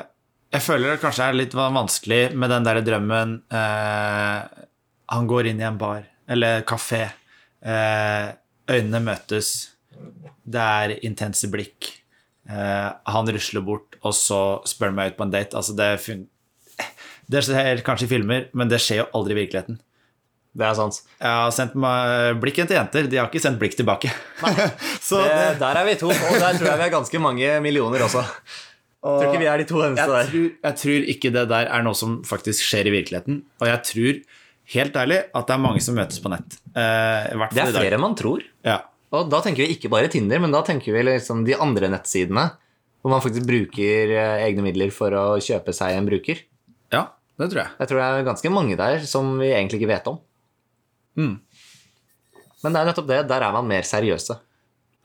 Jeg 0.53 0.63
føler 0.63 0.93
det 0.93 1.01
kanskje 1.01 1.27
er 1.27 1.35
litt 1.35 1.55
vanskelig 1.57 2.21
med 2.39 2.51
den 2.53 2.67
der 2.67 2.79
drømmen 2.85 3.33
eh, 3.51 4.63
Han 5.11 5.27
går 5.27 5.49
inn 5.51 5.59
i 5.59 5.67
en 5.67 5.79
bar 5.79 6.05
eller 6.27 6.63
kafé. 6.67 7.05
Eh, 7.63 8.29
øynene 8.67 8.99
møtes. 8.99 9.51
Det 10.43 10.63
er 10.63 10.97
intense 11.07 11.47
blikk. 11.51 11.87
Eh, 12.47 12.89
han 13.11 13.31
rusler 13.31 13.63
bort, 13.63 13.95
og 14.03 14.15
så 14.15 14.59
spør 14.67 14.91
han 14.91 14.97
meg 14.99 15.13
ut 15.13 15.19
på 15.19 15.27
en 15.27 15.31
date. 15.31 15.55
Altså, 15.55 15.75
det, 15.75 15.87
det 17.31 17.43
skjer 17.47 17.83
kanskje 17.87 18.09
i 18.09 18.11
filmer, 18.11 18.49
men 18.51 18.71
det 18.71 18.81
skjer 18.83 19.05
jo 19.05 19.07
aldri 19.15 19.37
i 19.37 19.39
virkeligheten. 19.39 19.79
Det 20.57 20.65
er 20.65 20.75
sant. 20.75 20.99
Jeg 21.21 21.31
har 21.31 21.51
sendt 21.53 21.75
blikken 22.41 22.67
til 22.67 22.79
jenter, 22.79 23.07
de 23.07 23.19
har 23.21 23.27
ikke 23.29 23.43
sendt 23.43 23.59
blikk 23.61 23.75
tilbake. 23.77 24.11
så 25.07 25.21
Det, 25.21 25.31
det, 25.31 25.59
der 25.61 25.79
er 25.83 25.87
vi 25.87 25.99
to, 25.99 26.11
og 26.11 26.39
der 26.41 26.57
tror 26.57 26.71
jeg 26.71 26.79
vi 26.79 26.87
er 26.87 26.95
ganske 26.95 27.21
mange 27.23 27.59
millioner 27.63 28.07
også. 28.07 28.23
Jeg 29.07 29.21
tror 29.23 29.31
ikke 29.31 29.41
vi 29.43 29.49
er 29.51 29.61
de 29.63 29.67
to 29.69 29.79
eneste 29.85 30.03
jeg 30.03 30.11
der. 30.13 30.29
tror, 30.31 30.49
jeg 30.67 30.77
tror 30.81 31.07
ikke 31.13 31.31
det 31.37 31.45
der 31.53 31.71
er 31.77 31.85
noe 31.87 31.97
som 31.97 32.19
faktisk 32.27 32.65
skjer 32.67 32.89
i 32.89 32.93
virkeligheten. 32.97 33.41
Og 33.61 33.67
jeg 33.71 33.81
tror 33.89 34.21
helt 34.75 34.99
ærlig 34.99 35.19
at 35.31 35.47
det 35.47 35.55
er 35.55 35.63
mange 35.63 35.81
som 35.85 35.95
møtes 35.95 36.19
på 36.23 36.31
nett. 36.33 36.57
Uh, 36.75 37.47
Det 37.55 37.63
er 37.63 37.73
flere 37.75 37.97
enn 37.97 38.03
man 38.03 38.17
tror. 38.19 38.43
Ja. 38.67 38.81
Og 39.15 39.29
da 39.31 39.39
tenker 39.45 39.63
vi 39.63 39.77
ikke 39.77 39.91
bare 39.93 40.09
Tinder, 40.11 40.41
men 40.43 40.51
da 40.51 40.59
tenker 40.67 40.91
vi 40.91 41.05
liksom 41.07 41.45
de 41.47 41.55
andre 41.55 41.87
nettsidene. 41.93 42.49
Hvor 43.01 43.13
man 43.13 43.21
faktisk 43.23 43.45
bruker 43.47 44.09
eh, 44.11 44.41
egne 44.49 44.65
midler 44.65 44.89
for 44.91 45.13
å 45.15 45.25
kjøpe 45.39 45.71
seg 45.75 45.95
en 45.95 46.07
bruker. 46.09 46.41
ja, 46.91 47.05
det 47.39 47.51
tror 47.53 47.61
jeg. 47.61 47.71
Jeg 47.79 47.87
tror 47.87 47.99
det 48.01 48.07
er 48.09 48.25
ganske 48.27 48.49
mange 48.51 48.75
der 48.75 49.05
som 49.07 49.29
vi 49.39 49.51
egentlig 49.53 49.79
ikke 49.79 49.91
vet 49.93 50.07
om. 50.11 50.17
Mm. 51.15 51.35
Men 52.63 52.73
det 52.73 52.81
er 52.81 52.89
nettopp 52.89 53.07
det. 53.07 53.19
Der 53.29 53.45
er 53.45 53.53
man 53.55 53.69
mer 53.69 53.85
seriøse. 53.87 54.39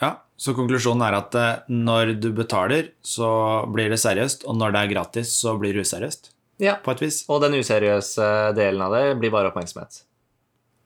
Ja, 0.03 0.17
Så 0.37 0.55
konklusjonen 0.59 1.05
er 1.07 1.15
at 1.21 1.35
eh, 1.38 1.67
når 1.71 2.17
du 2.19 2.33
betaler, 2.35 2.88
så 3.07 3.29
blir 3.71 3.93
det 3.93 4.01
seriøst, 4.03 4.43
og 4.51 4.57
når 4.59 4.75
det 4.75 4.81
er 4.81 4.95
gratis, 4.97 5.35
så 5.38 5.55
blir 5.61 5.77
det 5.77 5.85
useriøst. 5.87 6.33
Ja. 6.62 6.77
På 6.83 6.93
et 6.95 7.03
vis. 7.05 7.21
Og 7.31 7.41
den 7.43 7.55
useriøse 7.59 8.27
delen 8.59 8.83
av 8.83 8.97
det 8.97 9.05
blir 9.23 9.31
bare 9.35 9.53
oppmerksomhet. 9.53 10.03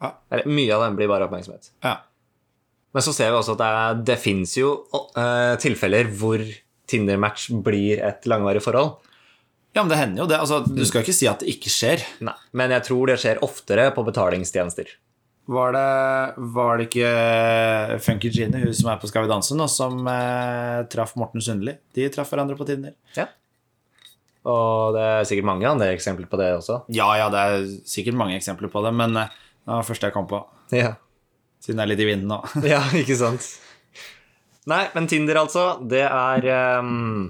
Ja. 0.05 0.12
Eller 0.31 0.48
mye 0.48 0.76
av 0.76 0.85
den 0.85 0.98
blir 0.98 1.09
bare 1.09 1.29
oppmerksomhet. 1.29 1.70
Ja. 1.85 1.98
Men 2.96 3.05
så 3.05 3.12
ser 3.16 3.33
vi 3.33 3.40
også 3.40 3.57
at 3.57 3.61
det, 3.61 3.72
er, 3.81 3.98
det 4.12 4.18
fins 4.20 4.55
jo 4.57 4.70
uh, 4.92 5.57
tilfeller 5.61 6.09
hvor 6.16 6.40
Tinder-match 6.88 7.50
blir 7.66 8.00
et 8.05 8.29
langvarig 8.31 8.62
forhold. 8.64 8.94
ja, 9.74 9.83
men 9.83 9.90
det 9.90 9.98
hender 9.98 10.22
jo 10.22 10.29
det. 10.31 10.38
Altså, 10.40 10.62
du 10.64 10.85
skal 10.88 11.02
ikke 11.02 11.16
si 11.16 11.26
at 11.29 11.42
det 11.42 11.50
ikke 11.57 11.72
skjer. 11.72 12.05
Nei. 12.24 12.37
Men 12.57 12.72
jeg 12.76 12.87
tror 12.87 13.11
det 13.11 13.18
skjer 13.20 13.42
oftere 13.44 13.90
på 13.92 14.05
betalingstjenester. 14.07 14.92
Var 15.46 15.72
det, 15.76 16.35
var 16.56 16.78
det 16.78 16.88
ikke 16.88 17.11
Funky 18.02 18.30
Genie, 18.35 18.64
hun 18.64 18.74
som 18.74 18.88
er 18.90 18.98
på 18.98 19.06
Skal 19.06 19.26
vi 19.26 19.30
danse 19.30 19.54
nå, 19.54 19.68
som 19.70 20.00
eh, 20.11 20.80
traff 20.90 21.14
Morten 21.20 21.44
Sundli? 21.44 21.76
De 21.94 22.09
traff 22.11 22.32
hverandre 22.35 22.59
på 22.59 22.66
Tinder. 22.66 22.96
Ja. 23.14 23.28
Og 24.46 24.94
det 24.94 25.04
er 25.06 25.28
sikkert 25.30 25.46
mange 25.46 25.68
andre 25.70 25.92
eksempler 25.94 26.26
på 26.30 26.38
det 26.40 26.52
også. 26.59 26.80
Ja, 26.94 27.09
ja, 27.18 27.30
det 27.30 27.44
er 27.46 27.68
sikkert 27.87 28.18
mange 28.18 28.35
eksempler 28.38 28.70
på 28.72 28.82
det, 28.82 28.92
men 28.98 29.14
eh, 29.22 29.30
det 29.62 29.70
var 29.70 29.82
det 29.82 29.90
første 29.92 30.11
jeg 30.11 30.16
kom 30.16 30.26
på. 30.30 30.42
Ja. 30.74 30.96
Siden 31.62 31.78
det 31.78 31.87
er 31.87 31.92
litt 31.94 32.02
i 32.02 32.11
vinden 32.11 32.30
nå. 32.30 32.42
Ja, 32.74 32.82
ikke 32.98 33.18
sant? 33.18 33.46
Nei, 34.66 34.85
men 34.96 35.06
Tinder, 35.11 35.38
altså, 35.44 35.76
det 35.87 36.02
er 36.09 36.46
ehm, 36.50 37.28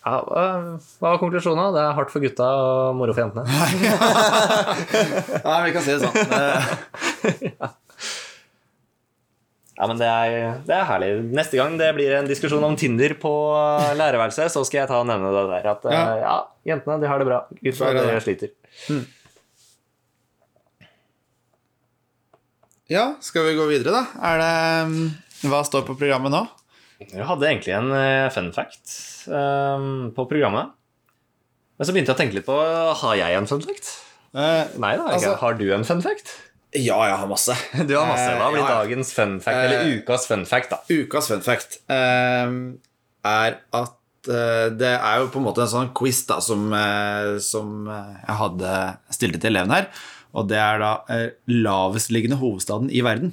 ja, 0.00 0.14
hva 0.24 1.10
var 1.12 1.18
konklusjonen? 1.20 1.74
Det 1.76 1.82
er 1.84 1.96
hardt 1.98 2.12
for 2.12 2.24
gutta 2.24 2.46
og 2.56 2.96
moro 2.96 3.12
for 3.12 3.22
jentene. 3.26 3.44
Nei, 5.44 5.58
vi 5.66 5.74
kan 5.76 5.84
si 5.84 5.92
det 5.92 6.00
sånn. 6.06 6.16
Ja, 9.80 9.86
men 9.88 9.96
det 9.96 10.04
er, 10.12 10.58
det 10.68 10.74
er 10.76 10.82
herlig. 10.84 11.06
Neste 11.32 11.56
gang 11.56 11.78
det 11.80 11.86
blir 11.96 12.10
en 12.18 12.26
diskusjon 12.28 12.60
om 12.66 12.74
Tinder 12.76 13.14
på 13.16 13.30
lærerværelset, 13.96 14.52
så 14.52 14.60
skal 14.68 14.82
jeg 14.82 14.90
ta 14.90 14.98
og 15.00 15.06
nevne 15.08 15.30
det 15.32 15.44
der. 15.54 15.68
At 15.72 15.86
eh, 15.88 15.94
Ja. 15.96 16.02
ja, 16.20 16.34
jentene 16.68 16.98
de 17.00 17.08
har 17.08 17.22
det 17.22 17.28
bra. 17.30 17.38
Gutta 17.64 17.88
de 17.96 18.18
sliter. 18.20 18.52
Ja, 22.92 23.06
skal 23.24 23.46
vi 23.48 23.56
gå 23.56 23.64
videre, 23.70 23.94
da? 24.02 24.04
Er 24.20 24.42
det 24.42 24.52
mm, 24.92 25.08
Hva 25.48 25.62
står 25.64 25.86
på 25.88 25.96
programmet 25.96 26.34
nå? 26.34 26.42
Jeg 27.00 27.24
hadde 27.26 27.46
egentlig 27.48 27.72
en 27.78 27.90
eh, 27.96 28.28
fun 28.34 28.50
fact 28.52 28.92
um, 29.32 30.10
på 30.16 30.26
programmet. 30.28 30.74
Men 31.80 31.88
så 31.88 31.94
begynte 31.96 32.12
jeg 32.12 32.18
å 32.18 32.20
tenke 32.20 32.36
litt 32.36 32.44
på 32.48 32.56
Har 33.00 33.14
jeg 33.16 33.38
en 33.38 33.48
fun 33.48 33.62
fact? 33.64 33.88
Eh, 34.36 34.74
Nei 34.82 34.92
da. 35.00 35.06
Altså- 35.16 35.32
Har 35.40 35.56
du 35.58 35.64
en 35.74 35.84
fun 35.88 36.02
fact? 36.04 36.36
ja, 36.76 36.94
jeg 37.08 37.16
har 37.18 37.26
masse. 37.26 37.54
Du 37.88 37.96
har 37.96 38.06
masse. 38.06 38.28
Hva 38.38 38.50
blir 38.52 38.60
Eh, 38.62 38.68
ja, 38.68 38.74
dagens 38.84 39.08
fun 39.16 39.38
fact? 39.42 39.56
Eh, 39.56 39.64
Eller 39.64 39.96
ukas 39.96 40.26
fun 40.30 40.44
fact, 40.46 40.70
da? 40.70 40.78
Ukas 40.92 41.26
fun 41.32 41.40
fact 41.42 41.80
eh, 41.90 42.52
er 43.26 43.56
at 43.80 44.30
eh, 44.30 44.68
det 44.78 44.92
er 45.00 45.18
jo 45.24 45.30
på 45.34 45.40
en 45.40 45.48
måte 45.48 45.64
en 45.64 45.72
sånn 45.72 45.90
quiz 45.96 46.20
da, 46.28 46.36
som, 46.44 46.68
eh, 46.76 47.38
som 47.42 47.88
eh, 47.90 48.12
jeg 48.28 48.36
hadde 48.44 48.76
stilte 49.16 49.40
til 49.42 49.50
elevene 49.56 49.80
her. 49.80 49.88
Og 50.36 50.46
det 50.52 50.60
er 50.62 50.78
da 50.84 50.92
eh, 51.10 51.28
lavestliggende 51.50 52.38
hovedstaden 52.38 52.92
i 52.94 53.02
verden. 53.02 53.32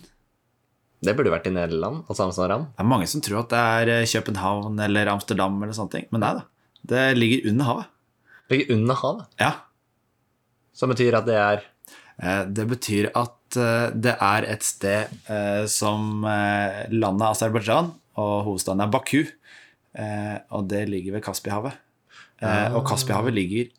Det 1.03 1.13
burde 1.15 1.29
vært 1.31 1.45
i 1.47 1.53
Nederland. 1.53 2.03
Altså 2.09 2.25
Amsterdam. 2.25 2.67
Det 2.73 2.81
er 2.83 2.89
mange 2.89 3.07
som 3.07 3.21
tror 3.21 3.43
at 3.43 3.49
det 3.53 3.59
er 3.61 3.91
eh, 3.99 4.05
København 4.09 4.79
eller 4.81 5.11
Amsterdam, 5.13 5.59
eller 5.63 5.73
sånne 5.77 5.93
ting. 5.93 6.05
men 6.11 6.23
nei 6.25 6.33
da. 6.39 6.45
Det 6.87 7.03
ligger 7.17 7.49
under 7.51 7.65
havet. 7.69 7.85
Ligger 8.49 8.73
under 8.77 8.95
havet. 8.95 9.25
Ja, 9.41 9.51
Som 10.73 10.89
betyr 10.93 11.17
at 11.17 11.25
det 11.29 11.35
er 11.41 11.65
Eh, 12.17 12.45
Det 12.49 12.63
betyr 12.67 13.11
at 13.13 13.57
eh, 13.61 13.91
det 13.93 14.15
er 14.19 14.45
et 14.49 14.63
sted 14.65 15.05
som 15.69 16.23
landet 16.89 17.27
Aserbajdsjan, 17.27 17.91
og 18.17 18.43
hovedstaden 18.47 18.81
er 18.81 18.89
Baku. 18.89 19.19
Og 20.49 20.67
det 20.69 20.89
ligger 20.89 21.13
ved 21.13 21.21
Kaspihavet. 21.21 21.77
Og 22.73 22.81
Kaspihavet 22.89 23.33
ligger 23.37 23.69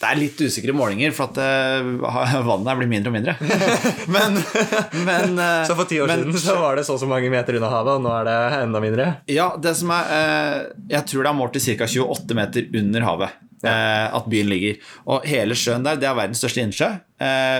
Det 0.00 0.08
er 0.08 0.16
litt 0.16 0.38
usikre 0.40 0.72
målinger, 0.72 1.12
for 1.12 1.28
at 1.28 1.38
eh, 1.44 2.40
vannet 2.48 2.78
blir 2.78 2.88
mindre 2.88 3.10
og 3.10 3.16
mindre. 3.18 3.34
men, 4.14 4.38
men 5.04 5.34
eh, 5.36 5.64
Så 5.68 5.76
for 5.76 5.84
ti 5.90 5.98
år 6.00 6.08
men- 6.08 6.22
siden 6.30 6.40
så 6.40 6.54
var 6.62 6.78
det 6.80 6.86
så 6.88 6.94
og 6.96 7.02
så 7.02 7.08
mange 7.10 7.28
meter 7.32 7.58
unna 7.58 7.68
havet, 7.68 7.98
og 7.98 8.06
nå 8.06 8.14
er 8.22 8.24
det 8.30 8.38
enda 8.62 8.80
mindre? 8.80 9.08
Ja, 9.28 9.50
det 9.60 9.74
som 9.76 9.92
er 9.92 10.08
eh, 10.16 10.56
Jeg 10.96 11.04
tror 11.10 11.26
det 11.26 11.32
er 11.34 11.36
målt 11.42 11.52
til 11.58 11.66
ca. 11.76 11.88
28 11.90 12.38
meter 12.40 12.70
under 12.80 13.06
havet. 13.10 13.36
Ja. 13.60 13.72
at 14.16 14.24
byen 14.32 14.48
ligger. 14.48 14.78
Og 15.12 15.26
hele 15.28 15.52
sjøen 15.52 15.82
der, 15.84 15.98
det 16.00 16.06
er 16.08 16.14
verdens 16.16 16.38
største 16.40 16.62
innsjø, 16.64 16.86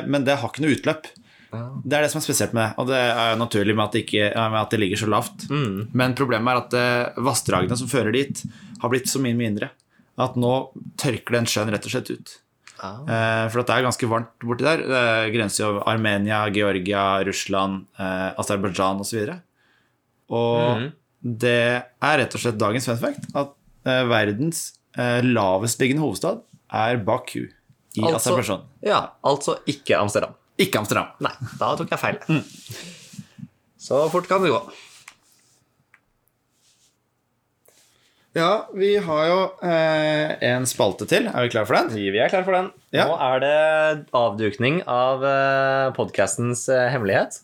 men 0.08 0.22
det 0.24 0.38
har 0.40 0.48
ikke 0.48 0.62
noe 0.64 0.72
utløp. 0.72 1.10
Det 1.52 1.92
er 1.98 2.06
det 2.06 2.08
som 2.08 2.22
er 2.22 2.24
spesielt 2.24 2.54
med 2.56 2.62
det, 2.62 2.70
og 2.80 2.88
det 2.88 2.96
er 3.02 3.34
jo 3.34 3.40
naturlig 3.42 3.74
med 3.76 3.84
at 3.84 3.98
det, 3.98 4.02
ikke, 4.06 4.30
med 4.32 4.56
at 4.62 4.72
det 4.72 4.80
ligger 4.80 5.02
så 5.02 5.10
lavt. 5.12 5.44
Men 5.92 6.16
problemet 6.16 6.56
er 6.56 6.62
at 6.64 7.20
vassdragene 7.20 7.76
som 7.76 7.90
fører 7.92 8.16
dit, 8.16 8.40
har 8.80 8.94
blitt 8.94 9.12
så 9.12 9.20
mye 9.20 9.36
mindre. 9.36 9.68
At 10.20 10.34
nå 10.40 10.52
tørker 11.00 11.38
den 11.38 11.46
sjøen 11.48 11.70
rett 11.72 11.86
og 11.88 11.92
slett 11.94 12.10
ut. 12.12 12.32
Eh, 12.80 13.44
for 13.52 13.60
det 13.62 13.74
er 13.76 13.84
ganske 13.86 14.08
varmt 14.08 14.32
borti 14.44 14.64
der. 14.66 14.82
Det 14.88 15.04
grenser 15.34 15.66
jo 15.66 15.82
Armenia, 15.88 16.42
Georgia, 16.54 17.04
Russland, 17.28 17.86
eh, 18.00 18.30
Aserbajdsjan 18.40 19.00
osv. 19.04 19.30
Og, 19.30 19.38
og 20.32 20.90
det 21.44 21.56
er 21.82 22.20
rett 22.22 22.36
og 22.36 22.40
slett 22.44 22.60
dagens 22.60 22.86
fun 22.88 23.00
fact 23.00 23.26
at 23.36 23.52
eh, 23.88 24.04
verdens 24.08 24.62
eh, 24.96 25.20
lavestliggende 25.26 26.04
hovedstad 26.04 26.40
er 26.72 27.00
Baku 27.04 27.42
i 27.44 28.04
Altså- 28.04 28.16
Aserbajdsjan. 28.20 28.64
Ja, 28.86 29.00
altså 29.26 29.58
ikke 29.68 29.98
Amsterdam. 30.00 30.36
Ikke 30.60 30.78
Amsterdam. 30.80 31.12
Nei, 31.24 31.32
da 31.60 31.72
tok 31.80 31.90
jeg 31.92 32.00
feil. 32.00 32.18
Så 33.80 34.04
fort 34.12 34.28
kan 34.28 34.42
det 34.44 34.52
gå. 34.52 34.60
Ja, 38.36 38.68
vi 38.78 38.92
har 39.02 39.24
jo 39.26 39.38
eh, 39.66 40.36
en 40.52 40.66
spalte 40.70 41.06
til. 41.10 41.26
Er 41.26 41.46
vi 41.46 41.50
klare 41.50 41.66
for 41.66 41.74
den? 41.80 41.90
Vi 41.98 42.20
er 42.20 42.30
klare 42.30 42.46
for 42.46 42.54
den. 42.54 42.68
Ja. 42.94 43.08
Nå 43.10 43.16
er 43.26 43.42
det 43.42 43.56
avdukning 44.14 44.82
av 44.86 45.24
eh, 45.26 45.88
podkastens 45.96 46.68
hemmelighet. 46.70 47.40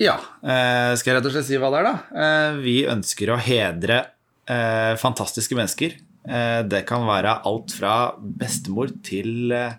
Ja. 0.00 0.18
Eh, 0.44 0.92
skal 0.96 1.12
jeg 1.12 1.18
rett 1.18 1.28
og 1.30 1.34
slett 1.34 1.48
si 1.48 1.58
hva 1.60 1.72
det 1.72 1.80
er, 1.80 1.88
da? 1.88 2.22
Eh, 2.24 2.60
vi 2.64 2.76
ønsker 2.88 3.32
å 3.32 3.40
hedre 3.40 3.98
eh, 4.44 4.92
fantastiske 5.00 5.56
mennesker. 5.56 5.96
Eh, 6.28 6.60
det 6.68 6.84
kan 6.88 7.08
være 7.08 7.38
alt 7.48 7.72
fra 7.76 7.96
bestemor 8.20 8.92
til 9.04 9.52
eh, 9.56 9.76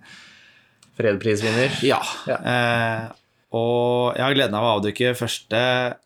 Fredprisvinner. 0.97 1.77
Ja. 1.85 2.01
Ja. 2.29 2.37
Eh, 2.41 3.09
og 3.57 4.17
jeg 4.17 4.25
har 4.25 4.37
gleden 4.37 4.57
av 4.57 4.65
å 4.67 4.73
avduke 4.77 5.13
første 5.17 5.61
eh, 5.61 5.97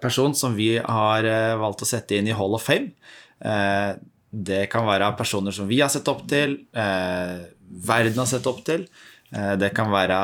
person 0.00 0.34
som 0.34 0.54
vi 0.56 0.78
har 0.78 1.24
eh, 1.24 1.54
valgt 1.60 1.82
å 1.84 1.88
sette 1.88 2.16
inn 2.18 2.28
i 2.30 2.34
Hall 2.36 2.54
of 2.56 2.64
Fame. 2.66 2.92
Eh, 3.44 3.92
det 4.30 4.68
kan 4.70 4.86
være 4.86 5.12
personer 5.18 5.52
som 5.52 5.66
vi 5.68 5.80
har 5.82 5.90
sett 5.90 6.06
opp 6.08 6.24
til, 6.30 6.58
eh, 6.76 7.40
verden 7.86 8.18
har 8.22 8.28
sett 8.30 8.46
opp 8.46 8.60
til. 8.66 8.86
Eh, 9.34 9.54
det 9.58 9.72
kan 9.76 9.90
være 9.92 10.16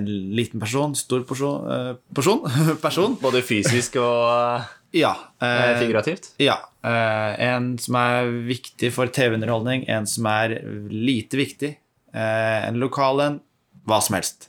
en 0.00 0.08
liten 0.36 0.60
person, 0.60 0.94
stor 0.96 1.22
person, 1.28 1.64
eh, 1.70 1.94
person, 2.16 2.42
person. 2.86 3.16
Både 3.20 3.42
fysisk 3.44 3.96
og 4.02 4.66
Ja. 4.92 5.12
eh, 5.40 5.70
eh, 5.72 5.78
figurativt. 5.80 6.32
ja. 6.42 6.56
eh, 6.84 7.36
en 7.52 7.76
som 7.78 7.94
er 8.00 8.26
viktig 8.48 8.90
for 8.92 9.06
TV-underholdning, 9.06 9.84
en 9.88 10.06
som 10.06 10.26
er 10.26 10.56
lite 10.90 11.36
viktig, 11.38 11.76
eh, 12.14 12.66
en 12.68 12.80
lokal 12.80 13.20
en, 13.20 13.40
hva 13.86 14.00
som 14.02 14.16
helst. 14.16 14.48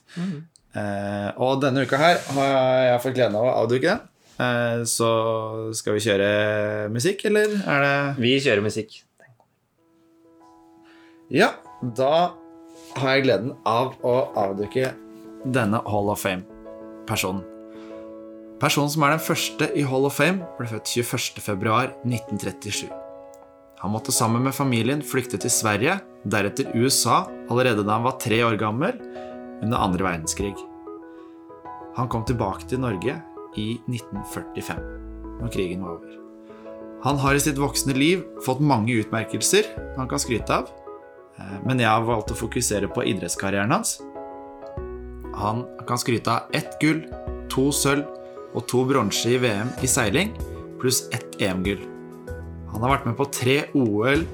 Eh, 0.74 1.28
og 1.36 1.60
denne 1.60 1.84
uka 1.84 1.98
her 2.00 2.16
har 2.32 2.48
jeg 2.88 3.02
fått 3.04 3.14
gleden 3.18 3.36
av 3.36 3.44
å 3.48 3.54
avduke 3.64 3.90
den. 3.90 4.00
Eh, 4.40 4.82
så 4.88 5.08
skal 5.76 5.96
vi 5.96 6.04
kjøre 6.06 6.28
musikk, 6.92 7.26
eller 7.28 7.56
er 7.60 7.84
det 7.84 7.96
Vi 8.22 8.36
kjører 8.40 8.64
musikk. 8.64 9.02
Ja, 11.32 11.54
da 11.80 12.34
har 12.98 13.16
jeg 13.16 13.24
gleden 13.24 13.54
av 13.64 13.94
å 14.04 14.16
avduke 14.36 14.92
denne 15.48 15.80
Hall 15.88 16.10
of 16.12 16.20
Fame-personen. 16.22 17.44
Personen 18.62 18.92
som 18.92 19.02
er 19.02 19.16
den 19.16 19.24
første 19.24 19.70
i 19.74 19.82
Hall 19.88 20.04
of 20.06 20.20
Fame, 20.20 20.44
ble 20.58 20.68
født 20.70 20.92
21.2.1937. 20.92 22.84
Han 23.82 23.90
måtte 23.90 24.14
sammen 24.14 24.44
med 24.46 24.54
familien 24.54 25.00
flykte 25.02 25.40
til 25.42 25.50
Sverige, 25.50 25.96
deretter 26.22 26.70
USA, 26.76 27.24
allerede 27.50 27.82
da 27.82 27.96
han 27.96 28.06
var 28.06 28.20
tre 28.22 28.38
år 28.46 28.60
gammel, 28.60 29.00
under 29.64 29.82
andre 29.82 30.06
verdenskrig. 30.06 30.54
Han 31.96 32.06
kom 32.12 32.22
tilbake 32.28 32.68
til 32.70 32.84
Norge 32.84 33.16
i 33.58 33.76
1945, 33.90 34.84
når 35.40 35.54
krigen 35.54 35.84
var 35.84 35.98
over. 35.98 36.18
Han 37.02 37.18
har 37.18 37.34
i 37.34 37.42
sitt 37.42 37.58
voksne 37.58 37.96
liv 37.98 38.22
fått 38.46 38.62
mange 38.62 38.94
utmerkelser 39.02 39.66
han 39.96 40.08
kan 40.10 40.22
skryte 40.22 40.60
av, 40.62 40.70
Eh, 41.38 41.58
men 41.66 41.80
jeg 41.80 41.88
har 41.88 42.06
valgt 42.06 42.32
å 42.32 42.38
fokusere 42.38 42.90
på 42.92 43.04
idrettskarrieren 43.12 43.72
hans. 43.74 43.98
Han 45.38 45.64
kan 45.88 46.00
skryte 46.00 46.32
av 46.32 46.52
ett 46.56 46.76
gull, 46.82 47.02
to 47.52 47.70
sølv 47.74 48.04
og 48.52 48.66
to 48.68 48.84
bronse 48.88 49.28
i 49.28 49.40
VM 49.40 49.72
i 49.82 49.88
seiling, 49.88 50.32
pluss 50.80 51.06
ett 51.14 51.40
EM-gull. 51.40 51.80
Han 52.72 52.84
har 52.84 52.96
vært 52.96 53.08
med 53.08 53.16
på 53.18 53.28
tre 53.32 53.56
OL 53.76 54.24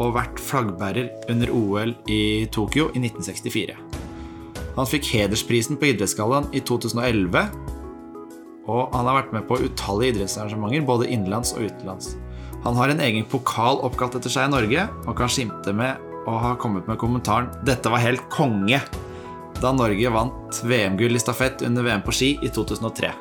og 0.00 0.14
vært 0.16 0.40
flaggbærer 0.40 1.10
under 1.30 1.50
OL 1.54 1.94
i 2.10 2.46
Tokyo 2.52 2.88
i 2.94 3.02
1964. 3.02 3.76
Han 4.76 4.88
fikk 4.88 5.10
hedersprisen 5.12 5.78
på 5.78 5.90
Idrettsgallaen 5.90 6.48
i 6.56 6.62
2011, 6.64 7.42
og 8.68 8.92
han 8.94 9.08
har 9.08 9.22
vært 9.22 9.32
med 9.34 9.46
på 9.48 9.60
utallige 9.64 10.16
idrettsarrangementer, 10.16 10.84
både 10.86 11.08
innenlands 11.08 11.54
og 11.56 11.68
utenlands. 11.68 12.14
Han 12.64 12.76
har 12.76 12.92
en 12.92 13.00
egen 13.00 13.24
pokal 13.24 13.80
oppkalt 13.86 14.18
etter 14.18 14.32
seg 14.32 14.48
i 14.48 14.52
Norge, 14.52 14.86
og 15.06 15.16
kan 15.16 15.32
skimte 15.32 15.72
med 15.76 16.00
å 16.28 16.36
ha 16.42 16.52
kommet 16.60 16.88
med 16.88 17.00
kommentaren 17.00 17.48
'Dette 17.64 17.88
var 17.88 18.04
helt 18.04 18.26
konge' 18.32 18.82
da 19.60 19.72
Norge 19.72 20.12
vant 20.12 20.62
VM-gull 20.64 21.16
i 21.16 21.20
stafett 21.20 21.62
under 21.62 21.84
VM 21.84 22.02
på 22.04 22.12
ski 22.16 22.30
i 22.40 22.48
2003. 22.48 23.12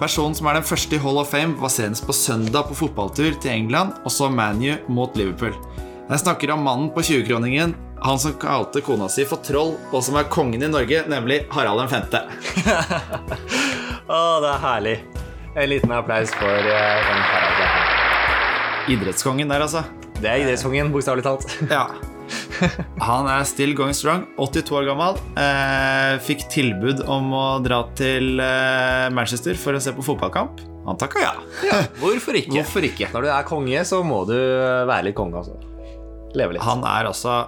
Personen 0.00 0.34
som 0.36 0.48
er 0.48 0.56
den 0.56 0.64
første 0.64 0.96
i 0.96 1.00
Hall 1.02 1.20
of 1.20 1.28
Fame, 1.28 1.58
var 1.60 1.68
senest 1.68 2.06
på 2.08 2.16
søndag 2.16 2.70
på 2.70 2.78
fotballtur 2.78 3.36
til 3.36 3.52
England 3.52 3.98
og 4.00 4.12
så 4.14 4.30
ManU 4.32 4.78
mot 4.88 5.16
Liverpool. 5.16 5.52
Jeg 6.08 6.22
snakker 6.24 6.54
om 6.54 6.64
mannen 6.64 6.88
på 6.94 7.04
20-kroningen, 7.04 7.74
han 8.00 8.18
som 8.18 8.32
kalte 8.40 8.80
kona 8.80 9.10
si 9.12 9.26
for 9.28 9.44
troll, 9.44 9.76
og 9.92 10.00
som 10.02 10.16
er 10.16 10.30
kongen 10.32 10.64
i 10.64 10.72
Norge, 10.72 11.04
nemlig 11.06 11.44
Harald 11.52 11.84
5. 11.92 12.08
Å, 14.10 14.40
det 14.42 14.48
er 14.50 14.62
herlig. 14.64 14.92
En 15.54 15.68
liten 15.70 15.92
applaus 15.94 16.32
for 16.34 16.66
uh. 16.66 17.10
Idrettskongen 18.90 19.52
der, 19.52 19.62
altså. 19.62 19.84
Det 20.18 20.26
er 20.26 20.42
idrettskongen, 20.42 20.90
bokstavelig 20.90 21.22
talt. 21.26 21.46
Ja. 21.70 21.84
Han 23.06 23.28
er 23.30 23.44
still 23.48 23.70
going 23.78 23.94
strong, 23.94 24.26
82 24.34 24.74
år 24.80 24.88
gammel. 24.90 25.20
Eh, 25.38 26.18
fikk 26.26 26.42
tilbud 26.50 27.04
om 27.06 27.30
å 27.38 27.44
dra 27.62 27.84
til 27.98 28.42
eh, 28.42 29.06
Manchester 29.14 29.54
for 29.58 29.78
å 29.78 29.80
se 29.82 29.94
på 29.94 30.04
fotballkamp. 30.04 30.60
Han 30.88 30.98
takka 30.98 31.22
ja. 31.22 31.32
Hvorfor 32.02 32.34
ikke? 32.40 32.56
Hvorfor 32.58 32.86
ikke? 32.90 33.08
Når 33.14 33.28
du 33.28 33.30
er 33.30 33.46
konge, 33.48 33.84
så 33.86 34.02
må 34.06 34.24
du 34.28 34.34
være 34.34 35.04
litt 35.08 35.18
konge, 35.18 35.38
altså. 35.38 35.54
Leve 36.34 36.56
litt. 36.56 36.66
Han 36.66 36.82
er 36.82 37.06
altså 37.10 37.44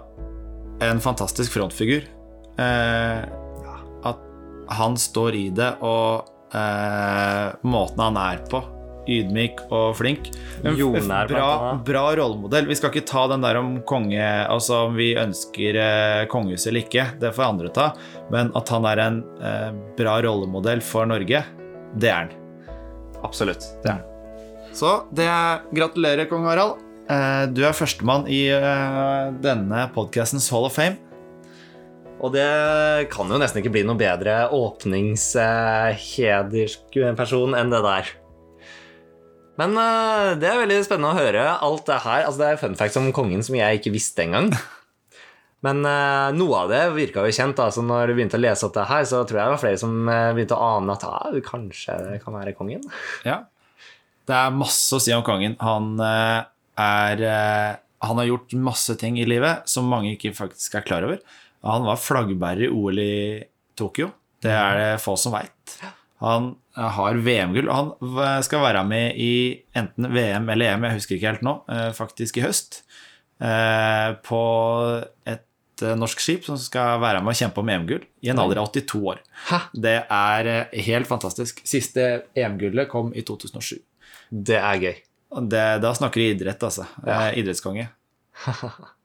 en 0.83 1.03
fantastisk 1.03 1.59
frontfigur. 1.59 2.07
Eh, 2.62 3.20
at 4.07 4.22
han 4.79 4.94
står 5.11 5.42
i 5.42 5.48
det, 5.55 5.75
og 5.83 6.31
eh, 6.54 7.48
måten 7.66 8.00
han 8.04 8.18
er 8.20 8.42
på 8.50 8.60
Ydmyk 9.10 9.64
og 9.74 9.96
flink. 9.98 10.28
En 10.62 10.76
Jordnær, 10.78 11.26
bra, 11.26 11.46
bra 11.82 12.02
rollemodell. 12.20 12.68
Vi 12.70 12.76
skal 12.78 12.92
ikke 12.92 13.08
ta 13.10 13.24
den 13.32 13.42
der 13.42 13.58
om 13.58 13.72
konge 13.88 14.22
Altså 14.22 14.84
om 14.86 14.94
vi 14.94 15.08
ønsker 15.18 15.78
eh, 15.82 16.20
kongehus 16.30 16.68
eller 16.70 16.84
ikke. 16.84 17.08
Det 17.18 17.32
får 17.34 17.48
andre 17.48 17.72
ta. 17.74 17.88
Men 18.30 18.52
at 18.58 18.70
han 18.70 18.86
er 18.92 19.02
en 19.02 19.18
eh, 19.42 19.68
bra 19.98 20.20
rollemodell 20.22 20.84
for 20.86 21.10
Norge, 21.10 21.42
det 21.98 22.12
er 22.12 22.20
han. 22.20 22.32
Absolutt. 23.26 23.66
Det 23.82 23.90
er 23.90 23.98
han. 23.98 24.08
Så 24.72 24.94
det 25.12 25.26
er, 25.28 25.66
gratulerer, 25.74 26.28
kong 26.30 26.46
Harald. 26.48 26.78
Eh, 27.10 27.46
Du 27.52 27.64
er 27.66 27.74
førstemann 27.76 28.30
i 28.30 28.44
eh, 28.54 29.32
denne 29.42 29.88
podkastens 29.96 30.46
Hall 30.54 30.70
of 30.70 30.78
Fame. 30.78 30.96
Og 32.22 32.30
det 32.35 33.08
kan 33.11 33.30
jo 33.30 33.38
nesten 33.40 33.58
ikke 33.62 33.72
bli 33.74 33.85
noe 33.87 33.98
bedre 33.98 34.48
åpningshedersperson 34.54 37.54
enn 37.58 37.70
det 37.72 37.82
der. 37.82 38.04
Men 39.61 39.70
eh, 39.76 40.38
det 40.40 40.48
er 40.48 40.62
veldig 40.62 40.85
spennende 40.87 41.12
å 41.12 41.18
høre 41.18 41.42
alt 41.66 41.87
det 41.90 41.98
her. 42.06 42.20
Altså, 42.28 42.40
det 42.40 42.48
er 42.48 42.62
fun 42.62 42.78
facts 42.78 43.00
om 43.00 43.14
kongen 43.14 43.42
som 43.44 43.54
jeg 43.58 43.72
ikke 43.80 43.94
visste 43.94 44.20
engang. 44.24 44.48
Men 45.62 45.85
eh, 45.87 46.28
noe 46.35 46.64
av 46.64 46.72
det 46.72 46.80
virka 46.96 47.22
jo 47.26 47.35
kjent. 47.35 47.56
da, 47.58 47.68
så 47.74 47.80
når 47.87 48.11
du 48.11 48.14
begynte 48.16 48.38
å 48.38 48.42
lese 48.42 48.66
opp 48.66 48.74
det 48.74 48.88
her, 48.90 49.04
så 49.06 49.22
tror 49.22 49.38
jeg 49.38 49.46
det 49.46 49.54
var 49.54 49.62
flere 49.62 49.82
som 49.82 49.92
eh, 50.11 50.32
begynte 50.35 50.58
å 50.58 50.70
ane 50.78 50.96
at 50.96 51.06
ah, 51.06 51.37
kanskje 51.46 51.94
kan 52.24 52.38
være 52.38 52.56
kongen. 52.58 52.82
Ja. 53.26 53.44
Det 54.26 54.35
er 54.38 54.54
masse 54.54 54.94
å 54.94 55.02
si 55.02 55.14
om 55.14 55.24
kongen. 55.26 55.54
Han 55.62 55.94
eh, 56.02 56.40
er 56.82 57.24
eh, 57.28 57.72
Han 58.02 58.18
har 58.18 58.26
gjort 58.26 58.54
masse 58.58 58.96
ting 58.98 59.20
i 59.22 59.28
livet 59.28 59.68
som 59.70 59.87
mange 59.87 60.16
ikke 60.16 60.35
faktisk 60.35 60.74
er 60.74 60.87
klar 60.87 61.06
over. 61.06 61.22
Han 61.64 61.85
var 61.87 62.01
flaggbærer 62.03 62.64
i 62.66 62.70
OL 62.72 62.98
i 62.98 63.14
Tokyo. 63.79 64.11
Det 64.42 64.51
er 64.51 64.79
det 64.81 64.88
få 65.03 65.14
som 65.20 65.35
veit. 65.37 65.77
Han 66.22 66.53
har 66.75 67.18
VM-gull. 67.22 67.68
og 67.70 67.96
Han 68.03 68.42
skal 68.46 68.62
være 68.64 68.83
med 68.87 69.16
i 69.18 69.31
enten 69.79 70.09
VM 70.14 70.48
eller 70.51 70.72
EM, 70.72 70.85
jeg 70.88 70.98
husker 70.98 71.16
ikke 71.16 71.31
helt 71.33 71.42
nå, 71.46 71.55
eh, 71.70 71.88
faktisk 71.94 72.38
i 72.38 72.44
høst. 72.44 72.83
eh, 73.40 74.12
På 74.27 74.40
et 75.27 75.83
eh, 75.83 75.94
norsk 75.98 76.20
skip 76.22 76.44
som 76.46 76.59
skal 76.59 77.01
være 77.03 77.22
med 77.22 77.35
og 77.35 77.38
kjempe 77.40 77.59
om 77.62 77.68
EM-gull 77.75 78.05
i 78.22 78.31
en 78.31 78.38
alder 78.38 78.61
av 78.62 78.70
82 78.72 79.03
år. 79.14 79.22
Det 79.75 79.96
er 80.11 80.53
helt 80.87 81.07
fantastisk. 81.11 81.62
Siste 81.66 82.25
EM-gullet 82.38 82.88
kom 82.90 83.11
i 83.14 83.22
2007. 83.27 83.79
Det 84.31 84.59
er 84.59 84.79
gøy. 84.83 84.94
Det, 85.48 85.64
da 85.83 85.94
snakker 85.96 86.20
vi 86.20 86.31
idrett, 86.35 86.62
altså. 86.62 86.87
Ja. 87.07 87.31
Idrettskonge. 87.33 87.88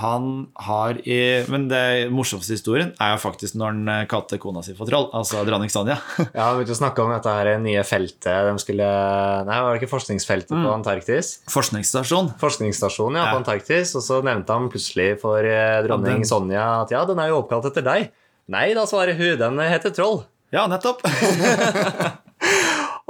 Han 0.00 0.28
har 0.64 0.96
i 1.04 1.18
Men 1.52 1.66
det 1.68 2.08
morsomste 2.14 2.54
historien 2.56 2.94
er 2.96 3.10
jo 3.12 3.18
faktisk 3.20 3.58
når 3.60 3.74
han 3.74 3.90
eh, 3.92 4.04
kalte 4.08 4.38
kona 4.40 4.62
si 4.64 4.72
for 4.78 4.88
troll. 4.88 5.10
Altså 5.12 5.42
dronning 5.44 5.68
Sonja. 5.72 5.98
Ja, 6.38 6.46
Vi 6.54 6.62
begynte 6.62 6.76
å 6.76 6.80
snakke 6.80 7.04
om 7.04 7.12
dette 7.12 7.34
her 7.36 7.50
nye 7.60 7.84
feltet 7.84 8.48
de 8.48 8.54
skulle 8.62 8.88
Nei, 9.48 9.58
var 9.60 9.74
det 9.76 9.82
ikke 9.82 9.92
forskningsfeltet 9.92 10.54
på 10.54 10.72
Antarktis? 10.72 11.34
Forskningsstasjon. 11.52 12.32
Forskningsstasjon, 12.40 13.18
ja, 13.20 13.26
Ja. 13.26 13.34
på 13.34 13.42
Antarktis, 13.42 13.92
og 13.98 14.04
så 14.06 14.22
nevnte 14.24 14.56
han 14.56 14.70
plutselig 14.72 15.10
for 15.20 15.44
eh, 15.44 15.82
dronning 15.84 16.22
den- 16.22 16.30
Sonja 16.32 16.64
at 16.82 16.94
ja, 16.96 17.04
den 17.08 17.20
er 17.20 17.32
jo 17.34 17.42
oppkalt 17.42 17.68
etter 17.68 17.84
deg. 17.84 18.08
Nei, 18.52 18.70
da 18.74 18.86
svarer 18.88 19.14
hun, 19.18 19.36
den 19.38 19.60
heter 19.68 19.92
Troll. 19.94 20.22
Ja, 20.52 20.64
nettopp. 20.68 21.04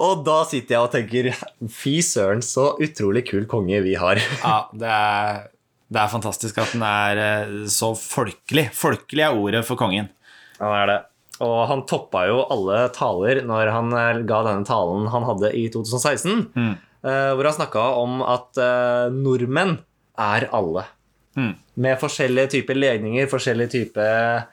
Og 0.03 0.23
da 0.27 0.41
sitter 0.49 0.75
jeg 0.77 0.83
og 0.83 0.93
tenker 0.93 1.29
fy 1.71 1.99
søren, 2.05 2.41
så 2.43 2.73
utrolig 2.83 3.23
kul 3.29 3.45
konge 3.51 3.79
vi 3.85 3.93
har. 4.01 4.19
Ja, 4.43 4.57
det 4.75 4.89
er, 4.91 5.43
det 5.93 6.01
er 6.03 6.11
fantastisk 6.13 6.59
at 6.63 6.73
den 6.75 6.83
er 6.87 7.21
eh, 7.21 7.55
så 7.71 7.93
folkelig. 7.99 8.69
Folkelig 8.77 9.25
er 9.27 9.37
ordet 9.37 9.65
for 9.69 9.77
kongen. 9.81 10.09
Han 10.61 10.75
er 10.79 10.87
det. 10.91 10.99
Og 11.43 11.57
han 11.69 11.83
toppa 11.91 12.27
jo 12.29 12.43
alle 12.55 12.85
taler 12.95 13.41
når 13.49 13.71
han 13.75 13.93
eh, 13.99 14.23
ga 14.29 14.43
denne 14.47 14.67
talen 14.69 15.09
han 15.13 15.27
hadde 15.29 15.53
i 15.59 15.67
2016, 15.75 16.49
Mm. 16.55 16.75
eh, 17.05 17.31
hvor 17.35 17.49
han 17.49 17.57
snakka 17.61 17.85
om 18.01 18.21
at 18.23 18.61
nordmenn 19.13 19.79
er 20.21 20.49
alle. 20.55 20.85
Mm. 21.37 21.55
Med 21.83 21.97
forskjellige 22.01 22.51
typer 22.59 22.77
legninger, 22.77 23.27
forskjellige 23.33 23.73
typer 23.73 24.45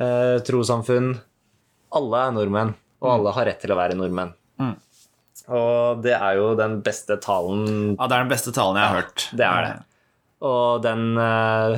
eh, 0.00 0.36
trossamfunn. 0.46 1.12
Alle 1.94 2.22
er 2.26 2.32
nordmenn, 2.34 2.72
og 3.04 3.10
alle 3.12 3.34
har 3.36 3.46
rett 3.50 3.60
til 3.62 3.70
å 3.74 3.78
være 3.78 3.94
nordmenn. 3.98 4.32
Mm. 4.58 4.72
Og 5.54 6.00
det 6.02 6.14
er 6.16 6.38
jo 6.40 6.54
den 6.58 6.78
beste 6.82 7.18
talen 7.20 7.66
Ja, 7.98 8.06
det 8.08 8.16
er 8.16 8.22
den 8.24 8.30
beste 8.32 8.52
talen 8.56 8.78
jeg 8.80 8.88
har 8.88 9.02
hørt. 9.02 9.26
det 9.36 9.44
er 9.46 9.66
det. 9.68 9.74
Og 10.44 10.82
den 10.84 11.14
uh, 11.16 11.76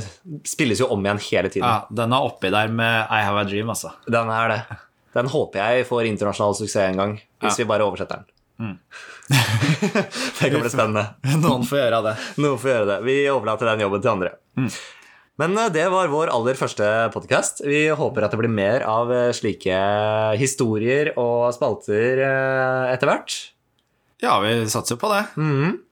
spilles 0.49 0.81
jo 0.81 0.89
om 0.91 1.05
igjen 1.05 1.21
hele 1.29 1.51
tiden. 1.53 1.67
Ja, 1.69 1.85
Den 1.91 2.13
er 2.17 2.25
oppi 2.27 2.51
der 2.51 2.69
med 2.73 3.07
I 3.13 3.21
Have 3.27 3.41
a 3.41 3.45
Dream, 3.45 3.69
altså. 3.71 3.93
Den 4.11 4.31
er 4.33 4.49
det. 4.55 4.61
Den 5.17 5.29
håper 5.33 5.61
jeg 5.77 5.87
får 5.89 6.09
internasjonal 6.09 6.57
suksess 6.59 6.91
en 6.91 6.97
gang, 7.01 7.13
hvis 7.41 7.59
Ja. 7.59 7.65
vi 7.65 7.69
bare 7.71 7.85
oversetter 7.87 8.23
den. 8.25 8.27
Mm. 8.57 8.79
det 10.41 10.51
kan 10.51 10.61
bli 10.63 10.71
spennende. 10.73 11.07
Noen 11.45 11.65
får 11.69 11.79
gjøre 11.83 12.03
det. 12.09 12.15
Noen 12.43 12.59
får 12.61 12.73
gjøre 12.73 12.89
det. 12.91 12.99
Vi 13.07 13.17
overlater 13.33 13.71
den 13.71 13.85
jobben 13.87 14.03
til 14.05 14.13
andre. 14.17 14.33
Mm. 14.59 14.71
Men 15.37 15.59
eh, 15.61 15.69
det 15.73 15.87
var 15.93 16.09
vår 16.13 16.33
aller 16.33 16.57
første 16.59 16.87
podkast. 17.15 17.61
Vi 17.69 17.83
håper 17.93 18.25
at 18.27 18.33
det 18.35 18.41
blir 18.41 18.53
mer 18.53 18.85
av 18.89 19.13
eh, 19.13 19.31
slike 19.37 19.81
historier 20.41 21.13
og 21.21 21.51
spalter 21.57 22.23
etter 22.93 23.11
hvert. 23.13 23.37
Ja, 24.25 24.39
vi 24.41 24.55
satser 24.73 24.97
på 25.01 25.13
det. 25.13 25.27
Mhm. 25.37 25.83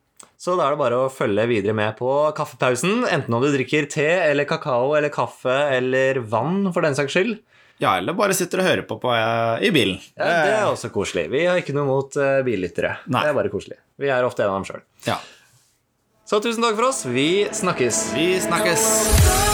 Så 0.44 0.58
da 0.58 0.66
er 0.66 0.74
det 0.74 0.80
bare 0.82 0.96
å 1.06 1.12
følge 1.12 1.46
videre 1.48 1.72
med 1.76 1.94
på 1.96 2.10
kaffepausen, 2.36 3.06
enten 3.08 3.32
om 3.32 3.40
du 3.40 3.48
drikker 3.54 3.86
te 3.88 4.04
eller 4.26 4.44
kakao 4.48 4.92
eller 4.98 5.12
kaffe 5.12 5.54
eller 5.72 6.20
vann, 6.20 6.66
for 6.74 6.84
den 6.84 6.96
saks 6.98 7.16
skyld. 7.16 7.38
Ja, 7.80 7.96
eller 7.96 8.14
bare 8.18 8.36
sitter 8.36 8.60
og 8.60 8.68
hører 8.68 8.84
på, 8.86 8.98
på 9.02 9.14
eh, 9.16 9.64
i 9.66 9.72
bilen. 9.74 9.96
Ja, 10.14 10.28
det 10.44 10.52
er 10.58 10.66
også 10.68 10.92
koselig. 10.94 11.26
Vi 11.32 11.46
har 11.48 11.58
ikke 11.62 11.74
noe 11.74 11.88
mot 11.88 12.20
uh, 12.20 12.44
billyttere. 12.46 12.92
Nei. 13.08 13.24
Det 13.24 13.32
er 13.32 13.40
bare 13.40 13.54
koselig. 13.56 13.80
Vi 13.98 14.12
er 14.12 14.28
ofte 14.28 14.44
en 14.44 14.52
av 14.52 14.60
dem 14.60 14.68
sjøl. 14.68 14.84
Ja. 15.08 15.18
Så 16.28 16.44
tusen 16.44 16.62
takk 16.64 16.76
for 16.76 16.92
oss. 16.92 17.02
Vi 17.08 17.28
snakkes. 17.64 18.06
Vi 18.14 18.30
snakkes. 18.44 19.53